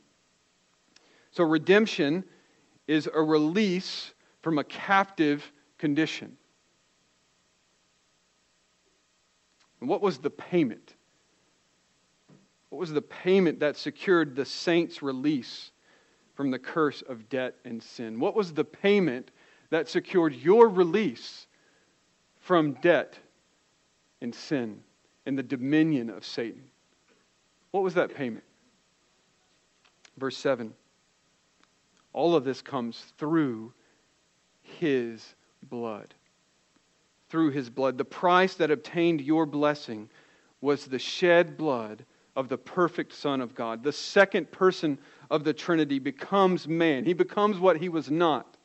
[1.31, 2.25] So, redemption
[2.89, 5.51] is a release from a captive
[5.83, 6.37] condition.
[9.81, 10.95] And what was the payment?
[12.69, 15.73] What was the payment that secured the saints' release
[16.37, 18.21] from the curse of debt and sin?
[18.21, 19.33] What was the payment
[19.71, 21.49] that secured your release
[22.39, 23.19] from debt
[24.21, 24.85] and sin
[25.27, 26.63] and the dominion of Satan?
[27.73, 28.45] What was that payment?
[30.17, 30.75] Verse 7.
[32.13, 33.73] All of this comes through
[34.63, 36.15] his blood.
[37.29, 37.97] Through his blood.
[37.97, 40.11] The price that obtained your blessing
[40.61, 42.05] was the shed blood
[42.37, 43.83] of the perfect Son of God.
[43.83, 44.99] The second person
[45.31, 47.05] of the Trinity becomes man.
[47.05, 48.57] He becomes what he was not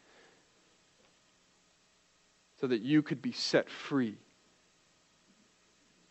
[2.60, 4.16] so that you could be set free.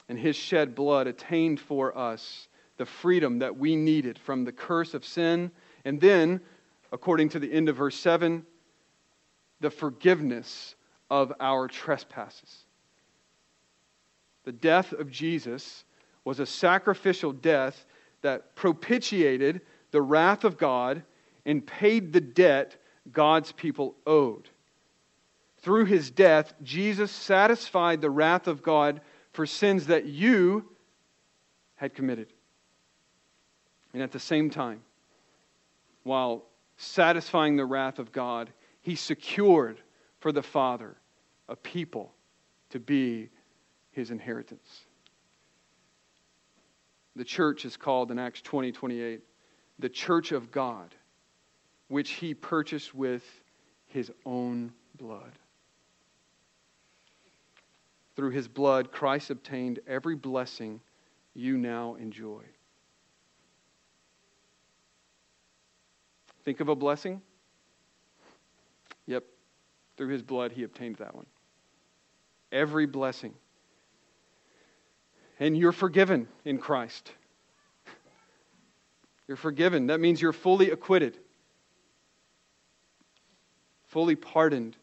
[0.08, 4.94] And his shed blood attained for us the freedom that we needed from the curse
[4.94, 5.50] of sin.
[5.84, 6.40] And then,
[6.92, 8.46] according to the end of verse 7,
[9.60, 10.75] the forgiveness
[11.10, 12.64] of our trespasses.
[14.44, 15.84] The death of Jesus
[16.24, 17.84] was a sacrificial death
[18.22, 21.02] that propitiated the wrath of God
[21.44, 22.76] and paid the debt
[23.12, 24.48] God's people owed.
[25.58, 29.00] Through his death, Jesus satisfied the wrath of God
[29.32, 30.64] for sins that you
[31.76, 32.32] had committed.
[33.92, 34.82] And at the same time,
[36.02, 36.44] while
[36.76, 39.80] satisfying the wrath of God, he secured
[40.26, 40.96] for the Father
[41.48, 42.12] a people
[42.68, 43.28] to be
[43.92, 44.80] his inheritance.
[47.14, 49.20] The church is called in Acts 20 28
[49.78, 50.96] the church of God,
[51.86, 53.22] which he purchased with
[53.86, 55.30] his own blood.
[58.16, 60.80] Through his blood, Christ obtained every blessing
[61.34, 62.42] you now enjoy.
[66.44, 67.22] Think of a blessing?
[69.06, 69.22] Yep.
[69.96, 71.26] Through his blood, he obtained that one.
[72.52, 73.34] Every blessing
[75.38, 77.12] and you're forgiven in Christ.
[79.28, 79.88] You're forgiven.
[79.88, 81.18] That means you're fully acquitted,
[83.86, 84.76] fully pardoned.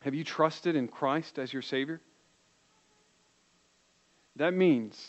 [0.00, 2.00] Have you trusted in Christ as your Savior?
[4.36, 5.08] That means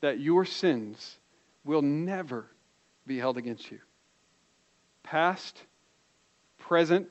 [0.00, 1.18] that your sins
[1.64, 2.46] will never
[3.06, 3.80] be held against you.
[5.02, 5.60] Past,
[6.66, 7.08] present,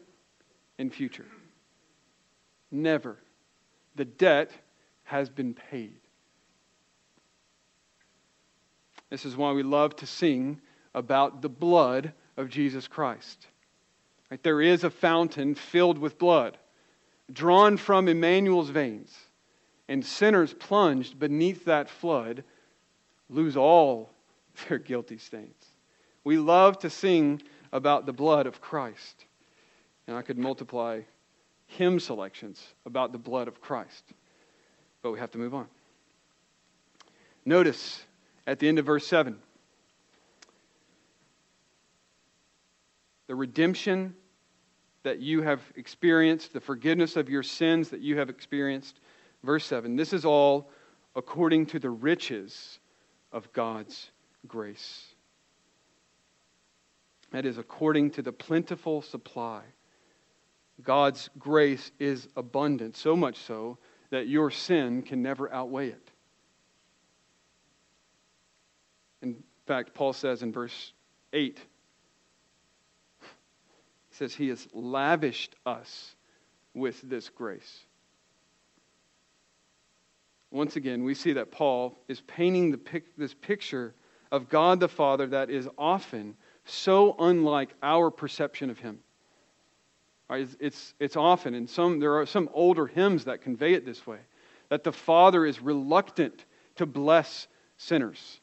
[0.79, 1.27] and future.
[2.71, 3.17] Never.
[3.95, 4.51] The debt
[5.03, 5.99] has been paid.
[9.11, 10.59] This is why we love to sing
[10.95, 13.45] about the blood of Jesus Christ.
[14.31, 14.41] Right?
[14.41, 16.57] There is a fountain filled with blood,
[17.31, 19.15] drawn from Emmanuel's veins,
[19.87, 22.43] and sinners plunged beneath that flood
[23.29, 24.09] lose all
[24.67, 25.67] their guilty stains.
[26.23, 29.25] We love to sing about the blood of Christ.
[30.07, 31.01] And I could multiply
[31.65, 34.13] hymn selections about the blood of Christ
[35.03, 35.67] but we have to move on.
[37.45, 38.03] Notice
[38.47, 39.37] at the end of verse 7
[43.27, 44.15] the redemption
[45.03, 48.99] that you have experienced, the forgiveness of your sins that you have experienced.
[49.43, 50.69] Verse 7 this is all
[51.15, 52.79] according to the riches
[53.31, 54.09] of God's
[54.47, 55.07] grace.
[57.31, 59.63] That is, according to the plentiful supply.
[60.81, 63.77] God's grace is abundant, so much so
[64.09, 66.11] that your sin can never outweigh it.
[69.21, 70.93] In fact, Paul says in verse
[71.31, 71.59] 8,
[73.19, 73.25] he
[74.11, 76.15] says, He has lavished us
[76.73, 77.85] with this grace.
[80.51, 83.95] Once again, we see that Paul is painting pic- this picture
[84.31, 88.99] of God the Father that is often so unlike our perception of Him.
[90.39, 94.05] It's, it's, it's often, and some, there are some older hymns that convey it this
[94.05, 94.19] way
[94.69, 96.45] that the Father is reluctant
[96.77, 98.39] to bless sinners,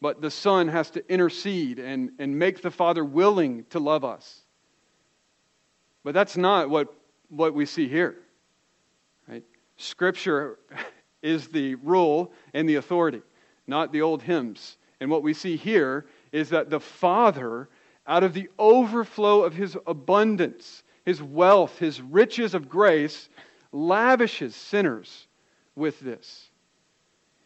[0.00, 4.40] but the Son has to intercede and, and make the Father willing to love us.
[6.02, 6.92] But that's not what,
[7.28, 8.16] what we see here.
[9.28, 9.44] Right?
[9.76, 10.58] Scripture
[11.22, 13.22] is the rule and the authority,
[13.66, 14.76] not the old hymns.
[15.00, 17.68] And what we see here is that the Father,
[18.06, 23.28] out of the overflow of his abundance, his wealth, his riches of grace,
[23.72, 25.26] lavishes sinners
[25.74, 26.50] with this.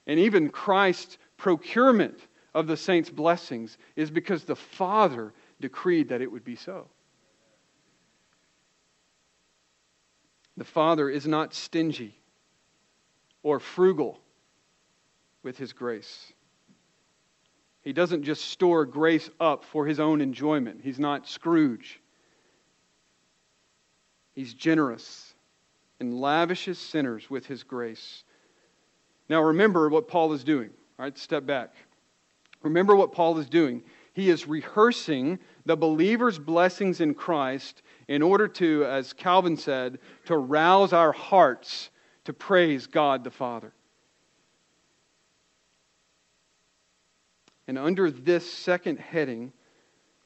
[0.06, 2.18] And even Christ's procurement
[2.54, 6.88] of the saints' blessings is because the Father decreed that it would be so.
[10.56, 12.18] The Father is not stingy
[13.42, 14.20] or frugal
[15.42, 16.32] with his grace.
[17.82, 20.80] He doesn't just store grace up for his own enjoyment.
[20.82, 22.00] He's not Scrooge.
[24.38, 25.34] He's generous
[25.98, 28.22] and lavishes sinners with his grace.
[29.28, 30.70] Now remember what Paul is doing.
[30.96, 31.74] All right, step back.
[32.62, 33.82] Remember what Paul is doing.
[34.12, 40.36] He is rehearsing the believer's blessings in Christ in order to, as Calvin said, to
[40.36, 41.90] rouse our hearts
[42.26, 43.72] to praise God the Father.
[47.66, 49.52] And under this second heading,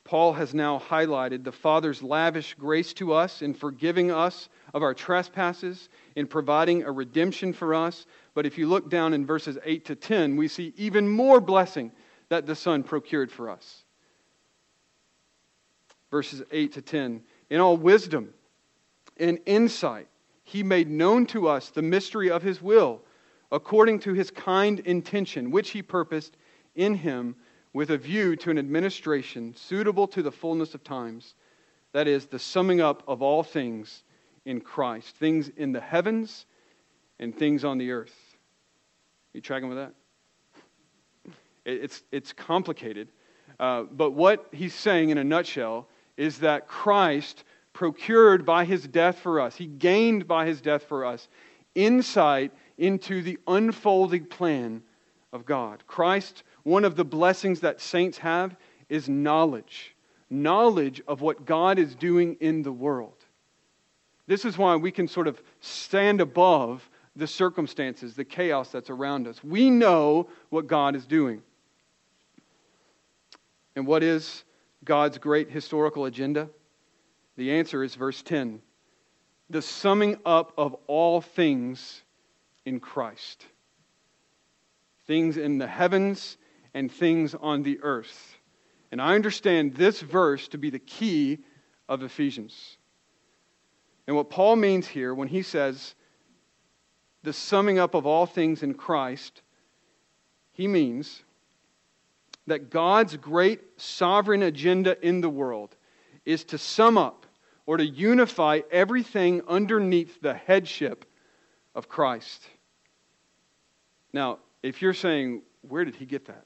[0.05, 4.95] Paul has now highlighted the Father's lavish grace to us in forgiving us of our
[4.95, 8.07] trespasses, in providing a redemption for us.
[8.35, 11.93] But if you look down in verses 8 to 10, we see even more blessing
[12.31, 13.85] that the Son procured for us.
[16.11, 18.35] Verses 8 to 10 In all wisdom
[19.19, 20.09] and insight,
[20.43, 23.03] he made known to us the mystery of his will,
[23.53, 26.37] according to his kind intention, which he purposed
[26.75, 27.37] in him
[27.73, 31.35] with a view to an administration suitable to the fullness of times.
[31.93, 34.03] That is, the summing up of all things
[34.45, 36.47] in Christ, things in the heavens
[37.19, 38.15] and things on the earth.
[39.33, 39.95] You tracking with that?
[41.65, 43.07] It's, it's complicated.
[43.61, 49.21] Uh, but what he's saying in a nutshell is that Christ procured by his death
[49.21, 51.29] for us, he gained by his death for us
[51.77, 54.83] insight into the unfolding plan
[55.33, 55.85] of God.
[55.87, 58.57] Christ, one of the blessings that saints have
[58.89, 59.95] is knowledge
[60.33, 63.15] knowledge of what God is doing in the world.
[64.27, 69.29] This is why we can sort of stand above the circumstances, the chaos that's around
[69.29, 69.45] us.
[69.45, 71.43] We know what God is doing.
[73.77, 74.45] And what is
[74.85, 76.49] God's great historical agenda?
[77.37, 78.61] The answer is verse 10
[79.51, 82.01] the summing up of all things
[82.65, 83.45] in Christ.
[85.07, 86.39] Things in the heavens
[86.75, 88.37] and things on the earth.
[88.91, 91.39] And I understand this verse to be the key
[91.89, 92.77] of Ephesians.
[94.07, 95.95] And what Paul means here when he says
[97.23, 99.43] the summing up of all things in Christ,
[100.53, 101.23] he means
[102.47, 105.77] that God's great sovereign agenda in the world
[106.25, 107.27] is to sum up
[107.67, 111.05] or to unify everything underneath the headship
[111.75, 112.47] of Christ.
[114.13, 116.45] Now, if you're saying, where did he get that?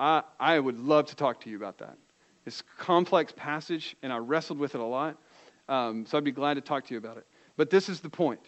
[0.00, 1.98] I, I would love to talk to you about that.
[2.46, 5.18] It's a complex passage, and I wrestled with it a lot,
[5.68, 7.26] um, so I'd be glad to talk to you about it.
[7.58, 8.40] But this is the point.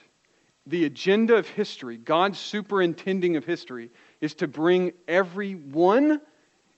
[0.67, 3.91] The agenda of history, God's superintending of history,
[4.23, 6.23] is to bring everyone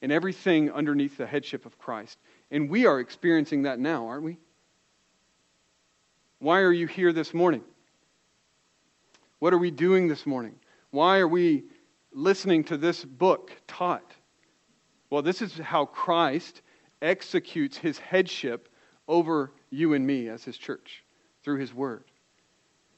[0.03, 2.19] and everything underneath the headship of Christ.
[2.51, 4.39] And we are experiencing that now, aren't we?
[6.41, 7.63] Why are you here this morning?
[9.39, 10.57] What are we doing this morning?
[10.91, 11.63] Why are we
[12.13, 14.11] listening to this book taught?
[15.15, 16.61] Well, this is how Christ
[17.01, 18.69] executes his headship
[19.07, 21.05] over you and me as his church
[21.45, 22.03] through his word.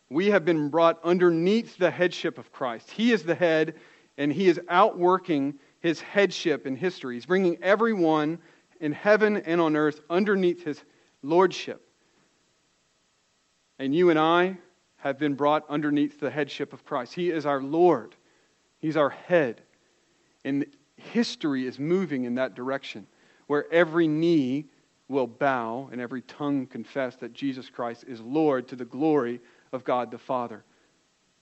[0.09, 2.91] We have been brought underneath the headship of Christ.
[2.91, 3.75] He is the head,
[4.17, 7.17] and he is outworking his headship in history.
[7.17, 8.39] He's bringing everyone
[8.81, 10.83] in heaven and on earth underneath his
[11.21, 11.87] lordship.
[13.79, 14.57] And you and I
[14.97, 17.13] have been brought underneath the headship of Christ.
[17.13, 18.17] He is our Lord,
[18.79, 19.61] He's our head.
[20.47, 20.65] And
[21.07, 23.07] history is moving in that direction,
[23.47, 24.67] where every knee
[25.09, 29.41] will bow and every tongue confess that Jesus Christ is Lord to the glory
[29.73, 30.65] of God the Father.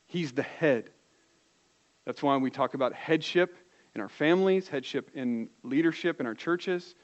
[0.06, 0.90] He's the head.
[2.04, 3.56] That's why we talk about headship
[3.94, 6.94] in our families, headship in leadership in our churches.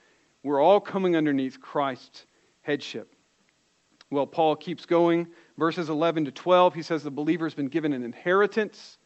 [0.42, 2.26] We're all coming underneath Christ's
[2.62, 3.14] headship.
[4.10, 5.28] Well, Paul keeps going.
[5.56, 8.98] Verses 11 to 12, he says the believer has been given an inheritance.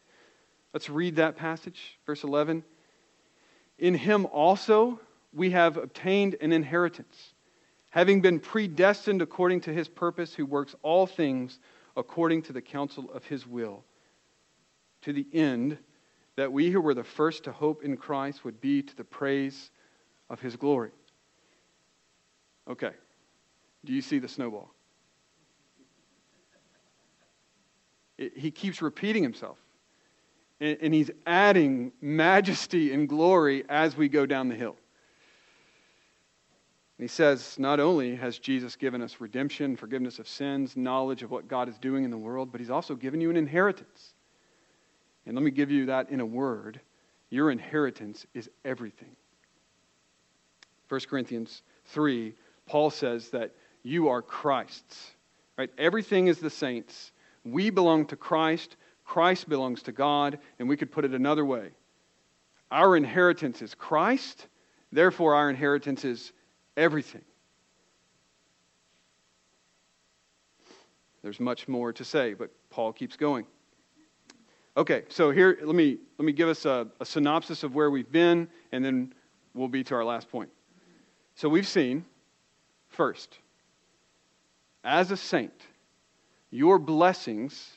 [0.73, 1.99] Let's read that passage.
[2.05, 2.63] Verse 11.
[3.77, 4.99] In him also
[5.33, 7.33] we have obtained an inheritance,
[7.89, 11.59] having been predestined according to his purpose, who works all things
[11.97, 13.83] according to the counsel of his will,
[15.01, 15.77] to the end
[16.35, 19.71] that we who were the first to hope in Christ would be to the praise
[20.29, 20.91] of his glory.
[22.69, 22.91] Okay.
[23.85, 24.71] Do you see the snowball?
[28.17, 29.59] It, he keeps repeating himself.
[30.59, 34.75] And, and he's adding majesty and glory as we go down the hill.
[36.97, 41.31] And he says, not only has Jesus given us redemption, forgiveness of sins, knowledge of
[41.31, 44.13] what God is doing in the world, but he's also given you an inheritance.
[45.25, 46.79] And let me give you that in a word
[47.29, 49.15] your inheritance is everything.
[50.87, 52.33] 1 Corinthians 3,
[52.67, 53.51] Paul says that
[53.83, 55.11] you are Christ's.
[55.57, 55.69] Right?
[55.77, 57.11] Everything is the saints.
[57.43, 58.77] We belong to Christ.
[59.05, 60.39] Christ belongs to God.
[60.59, 61.71] And we could put it another way
[62.71, 64.47] our inheritance is Christ.
[64.91, 66.33] Therefore, our inheritance is
[66.75, 67.21] everything.
[71.21, 73.45] There's much more to say, but Paul keeps going.
[74.77, 78.11] Okay, so here, let me, let me give us a, a synopsis of where we've
[78.11, 79.13] been, and then
[79.53, 80.49] we'll be to our last point.
[81.35, 82.05] So we've seen,
[82.89, 83.39] first,
[84.83, 85.53] as a saint,
[86.51, 87.71] your blessings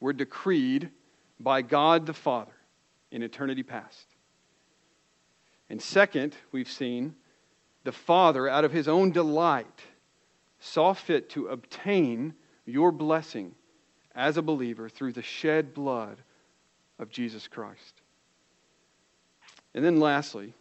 [0.00, 0.90] were decreed
[1.40, 2.52] by God the Father
[3.10, 4.06] in eternity past.
[5.70, 7.14] And second, we've seen
[7.84, 9.80] the Father, out of his own delight,
[10.60, 12.34] saw fit to obtain
[12.66, 13.54] your blessing
[14.14, 16.18] as a believer through the shed blood
[16.98, 18.02] of Jesus Christ.
[19.74, 20.54] And then lastly,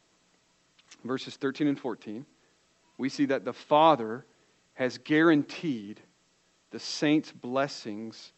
[1.04, 2.26] verses 13 and 14,
[2.98, 4.26] we see that the Father
[4.76, 6.00] has guaranteed
[6.72, 8.32] the saints' blessings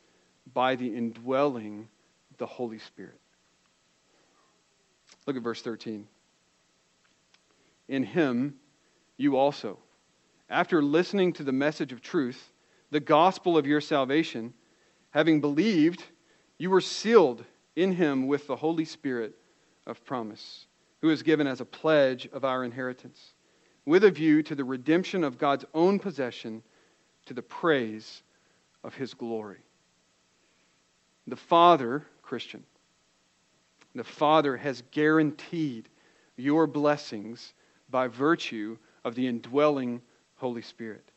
[0.54, 1.88] by the indwelling
[2.38, 3.20] the Holy Spirit.
[5.26, 6.08] Look at verse 13.
[7.88, 8.56] In him,
[9.18, 9.80] you also,
[10.50, 12.52] after listening to the message of truth,
[12.91, 14.54] the gospel of your salvation,
[15.12, 16.04] having believed,
[16.58, 17.43] you were sealed
[17.76, 19.36] in him with the Holy Spirit
[19.86, 20.66] of promise,
[21.02, 23.34] who is given as a pledge of our inheritance,
[23.86, 26.64] with a view to the redemption of God's own possession
[27.26, 28.24] to the praise
[28.84, 29.60] of his glory.
[31.30, 32.64] The Father, Christian,
[33.94, 35.88] the Father has guaranteed
[36.36, 37.54] your blessings
[37.90, 40.02] by virtue of the indwelling
[40.36, 41.12] Holy Spirit.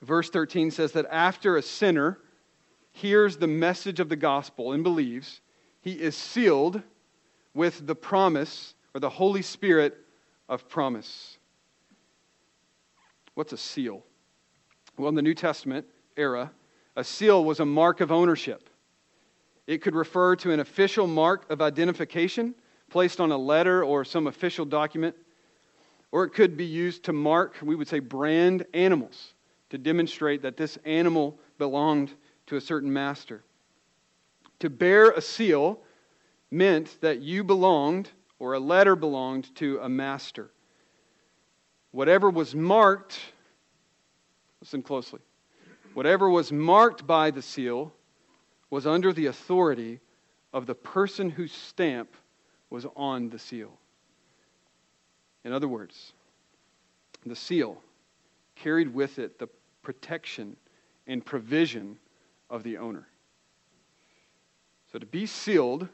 [0.00, 2.18] Verse 13 says that after a sinner
[2.92, 5.42] hears the message of the gospel and believes,
[5.82, 6.82] he is sealed
[7.52, 9.96] with the promise or the Holy Spirit
[10.48, 11.36] of promise.
[13.34, 14.04] What's a seal?
[14.96, 16.50] Well, in the New Testament era,
[16.96, 18.70] a seal was a mark of ownership.
[19.68, 22.54] It could refer to an official mark of identification
[22.88, 25.14] placed on a letter or some official document,
[26.10, 29.34] or it could be used to mark, we would say, brand animals
[29.68, 32.14] to demonstrate that this animal belonged
[32.46, 33.44] to a certain master.
[34.60, 35.80] To bear a seal
[36.50, 38.08] meant that you belonged,
[38.38, 40.50] or a letter belonged, to a master.
[41.90, 43.20] Whatever was marked,
[44.62, 45.20] listen closely,
[45.92, 47.92] whatever was marked by the seal
[48.70, 50.00] was under the authority
[50.52, 52.14] of the person whose stamp
[52.70, 53.72] was on the seal.
[55.44, 56.12] In other words,
[57.24, 57.80] the seal
[58.54, 59.48] carried with it the
[59.82, 60.56] protection
[61.06, 61.98] and provision
[62.50, 63.06] of the owner.
[64.92, 65.88] So to be sealed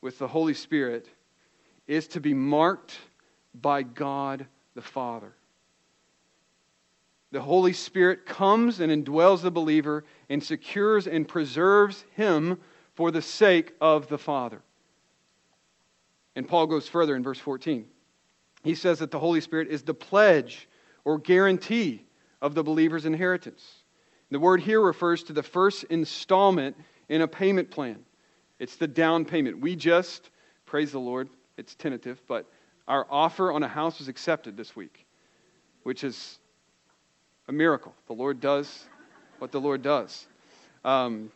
[0.00, 1.08] with the Holy Spirit
[1.86, 2.98] is to be marked
[3.54, 5.32] by God the Father.
[7.32, 12.58] The Holy Spirit comes and indwells the believer and secures and preserves him
[12.94, 14.62] for the sake of the Father.
[16.34, 17.86] And Paul goes further in verse 14.
[18.62, 20.68] He says that the Holy Spirit is the pledge
[21.04, 22.04] or guarantee
[22.42, 23.64] of the believer's inheritance.
[24.30, 26.76] The word here refers to the first installment
[27.08, 28.04] in a payment plan.
[28.58, 29.60] It's the down payment.
[29.60, 30.30] We just,
[30.66, 32.46] praise the Lord, it's tentative, but
[32.86, 35.06] our offer on a house was accepted this week,
[35.84, 36.39] which is
[37.50, 37.92] a miracle.
[38.06, 38.86] The Lord does
[39.40, 40.28] what the Lord does.
[40.84, 41.32] Um,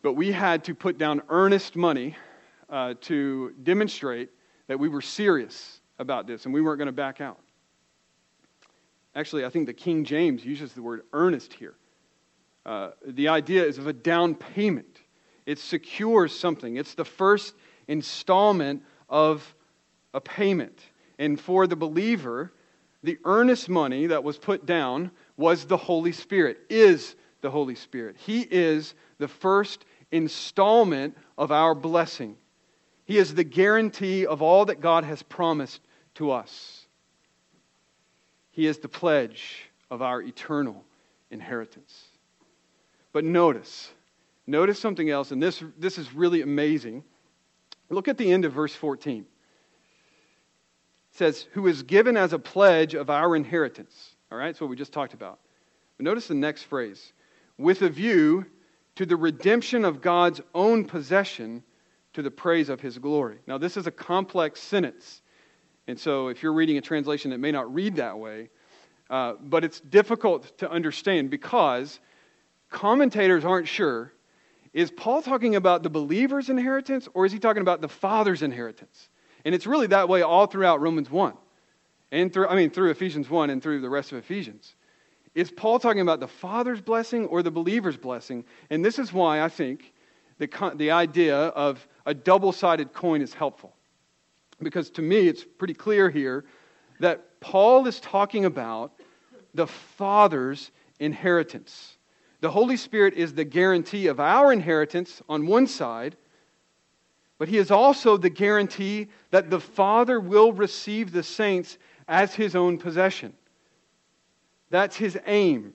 [0.00, 2.16] but we had to put down earnest money
[2.70, 4.30] uh, to demonstrate
[4.66, 7.38] that we were serious about this and we weren't going to back out.
[9.14, 11.74] Actually, I think the King James uses the word earnest here.
[12.64, 15.02] Uh, the idea is of a down payment,
[15.44, 17.54] it secures something, it's the first
[17.88, 19.54] installment of
[20.14, 20.80] a payment.
[21.18, 22.54] And for the believer,
[23.04, 28.16] the earnest money that was put down was the Holy Spirit, is the Holy Spirit.
[28.18, 32.36] He is the first installment of our blessing.
[33.04, 35.82] He is the guarantee of all that God has promised
[36.14, 36.86] to us.
[38.50, 40.82] He is the pledge of our eternal
[41.30, 42.04] inheritance.
[43.12, 43.92] But notice,
[44.46, 47.04] notice something else, and this, this is really amazing.
[47.90, 49.26] Look at the end of verse 14.
[51.14, 54.16] Says, Who is given as a pledge of our inheritance.
[54.30, 55.38] All right, that's what we just talked about.
[55.96, 57.12] But notice the next phrase
[57.56, 58.46] with a view
[58.96, 61.62] to the redemption of God's own possession
[62.14, 63.38] to the praise of his glory.
[63.46, 65.22] Now, this is a complex sentence.
[65.86, 68.50] And so, if you're reading a translation that may not read that way,
[69.10, 72.00] uh, but it's difficult to understand because
[72.70, 74.12] commentators aren't sure
[74.72, 79.08] is Paul talking about the believer's inheritance or is he talking about the Father's inheritance?
[79.44, 81.34] And it's really that way all throughout Romans 1.
[82.12, 84.76] and through, I mean, through Ephesians 1 and through the rest of Ephesians.
[85.34, 88.44] Is Paul talking about the Father's blessing or the believer's blessing?
[88.70, 89.92] And this is why I think
[90.38, 93.74] the, the idea of a double sided coin is helpful.
[94.62, 96.44] Because to me, it's pretty clear here
[97.00, 98.92] that Paul is talking about
[99.54, 100.70] the Father's
[101.00, 101.98] inheritance.
[102.40, 106.16] The Holy Spirit is the guarantee of our inheritance on one side,
[107.44, 111.76] but He is also the guarantee that the Father will receive the saints
[112.08, 113.34] as His own possession.
[114.70, 115.74] That's His aim.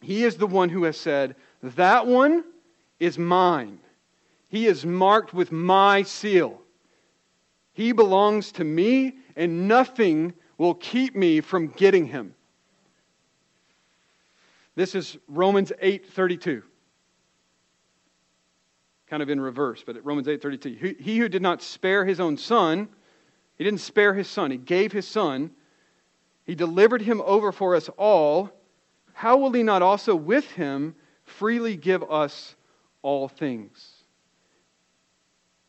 [0.00, 2.42] He is the one who has said, That one
[2.98, 3.78] is mine.
[4.48, 6.60] He is marked with my seal.
[7.72, 12.34] He belongs to me, and nothing will keep me from getting him.
[14.74, 16.64] This is Romans 8:32.
[19.08, 21.00] Kind of in reverse, but at Romans 8:32.
[21.00, 22.88] He who did not spare his own son,
[23.56, 25.50] he didn't spare his son, he gave his son,
[26.44, 28.50] he delivered him over for us all,
[29.12, 30.94] how will he not also with him
[31.24, 32.56] freely give us
[33.02, 33.92] all things?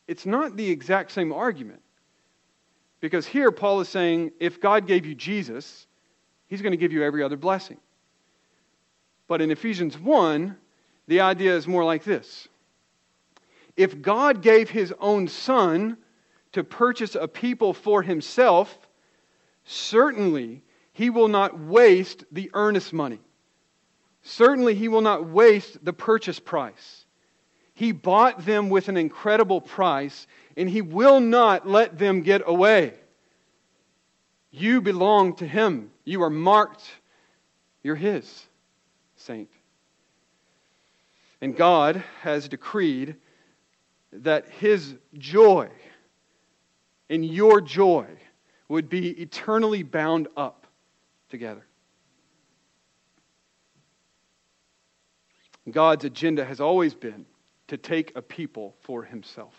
[0.07, 1.81] It's not the exact same argument.
[2.99, 5.87] Because here Paul is saying if God gave you Jesus,
[6.47, 7.77] he's going to give you every other blessing.
[9.27, 10.55] But in Ephesians 1,
[11.07, 12.47] the idea is more like this
[13.77, 15.97] If God gave his own son
[16.53, 18.77] to purchase a people for himself,
[19.65, 20.63] certainly
[20.93, 23.19] he will not waste the earnest money.
[24.21, 27.05] Certainly he will not waste the purchase price.
[27.73, 32.93] He bought them with an incredible price, and he will not let them get away.
[34.49, 35.91] You belong to him.
[36.05, 36.83] You are marked.
[37.83, 38.45] You're his
[39.17, 39.49] saint.
[41.41, 43.17] And God has decreed
[44.23, 45.69] that his joy
[47.09, 48.07] and your joy
[48.67, 50.67] would be eternally bound up
[51.29, 51.65] together.
[55.69, 57.25] God's agenda has always been
[57.67, 59.53] to take a people for himself.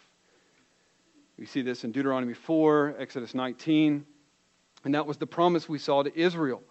[1.38, 4.06] We see this in Deuteronomy 4, Exodus 19,
[4.84, 6.62] and that was the promise we saw to Israel.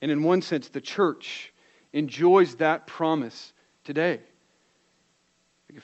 [0.00, 1.52] And in one sense, the church
[1.92, 3.52] enjoys that promise
[3.84, 4.20] today.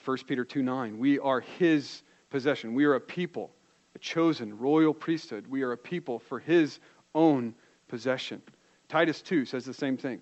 [0.04, 0.98] 1 Peter 2 9.
[0.98, 2.74] We are his possession.
[2.74, 3.50] We are a people,
[3.94, 5.46] a chosen royal priesthood.
[5.46, 6.80] We are a people for his
[7.14, 7.54] own
[7.88, 8.42] possession.
[8.88, 10.20] Titus 2 says the same thing.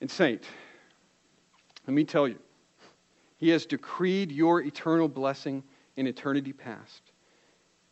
[0.00, 0.44] And, Saint,
[1.86, 2.38] let me tell you,
[3.36, 5.62] he has decreed your eternal blessing
[5.96, 7.02] in eternity past.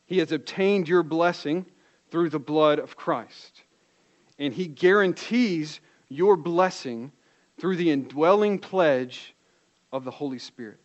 [0.06, 1.66] He has obtained your blessing
[2.10, 3.62] through the blood of Christ
[4.42, 7.12] and He guarantees your blessing
[7.58, 9.31] through the indwelling pledge
[9.92, 10.80] of the Holy Spirit.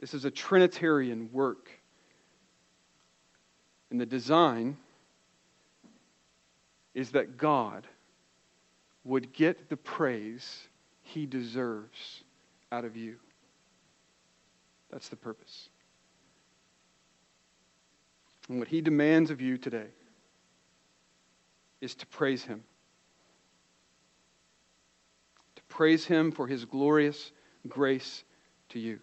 [0.00, 1.70] This is a Trinitarian work.
[3.90, 4.76] And the design
[6.94, 7.86] is that God
[9.04, 10.68] would get the praise
[11.02, 12.22] he deserves
[12.70, 13.16] out of you.
[14.90, 15.68] That's the purpose.
[18.48, 19.88] And what he demands of you today
[21.82, 22.62] is to praise Him.
[25.56, 27.32] To praise Him for His glorious
[27.68, 28.24] grace
[28.70, 28.98] to you.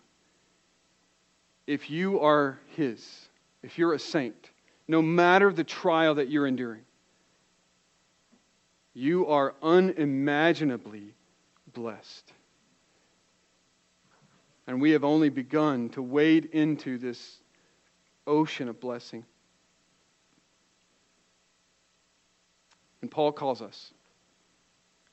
[1.68, 3.30] If you are His,
[3.64, 4.50] if you're a saint,
[4.88, 6.82] no matter the trial that you're enduring,
[8.94, 11.14] you are unimaginably
[11.74, 12.34] blessed.
[14.68, 17.40] And we have only begun to wade into this
[18.28, 19.26] ocean of blessing.
[23.02, 23.94] And Paul calls us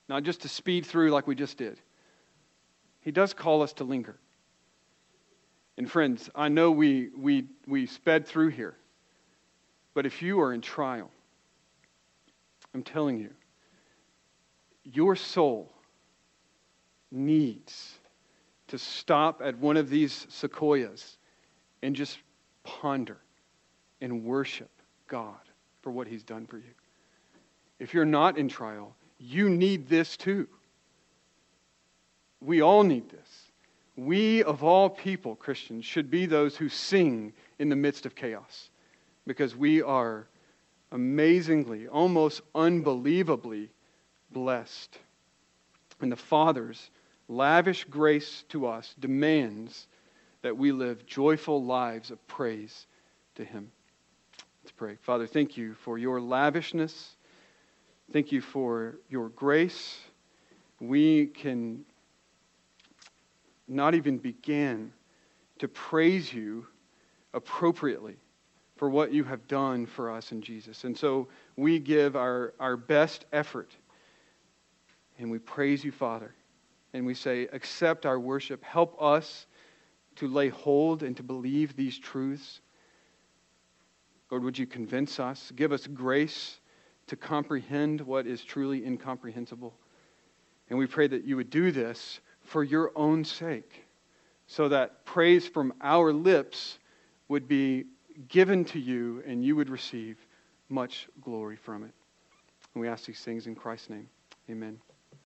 [0.09, 1.79] not just to speed through like we just did,
[3.07, 4.19] he does call us to linger.
[5.79, 8.77] And friends, I know we, we, we sped through here,
[9.95, 11.11] but if you are in trial,
[12.75, 13.31] I'm telling you,
[14.85, 15.73] your soul
[17.11, 17.95] needs
[18.67, 21.17] to stop at one of these sequoias
[21.83, 22.19] and just
[22.65, 23.19] ponder
[24.01, 24.71] and worship
[25.07, 25.41] God
[25.81, 26.75] for what He's done for you
[27.79, 30.49] if you're not in trial, you need this too.
[32.41, 33.51] We all need this.
[33.97, 38.71] We, of all people, Christians, should be those who sing in the midst of chaos
[39.27, 40.27] because we are
[40.93, 43.71] amazingly, almost unbelievably
[44.31, 44.99] blessed.
[46.01, 46.91] And the Father's
[47.29, 49.89] lavish grace to us demands
[50.43, 52.87] that we live joyful lives of praise
[53.37, 53.73] to Him.
[54.63, 54.99] Let's pray.
[55.01, 57.17] Father, thank you for your lavishness
[58.13, 59.99] Thank you for your grace.
[60.81, 61.85] We can
[63.69, 64.93] not even begin
[65.59, 66.67] to praise you
[67.35, 68.17] appropriately
[68.77, 70.85] for what you have done for us in Jesus.
[70.85, 73.75] And so we give our, our best effort
[75.19, 76.35] and we praise you, Father.
[76.93, 78.63] And we say, accept our worship.
[78.63, 79.47] Help us
[80.17, 82.61] to lay hold and to believe these truths.
[84.31, 85.53] Lord, would you convince us?
[85.57, 86.59] Give us grace
[87.07, 89.75] to comprehend what is truly incomprehensible.
[90.69, 93.85] And we pray that you would do this for your own sake,
[94.47, 96.79] so that praise from our lips
[97.29, 97.85] would be
[98.29, 100.17] given to you and you would receive
[100.69, 101.93] much glory from it.
[102.75, 104.09] And we ask these things in Christ's name.
[104.51, 104.79] Amen.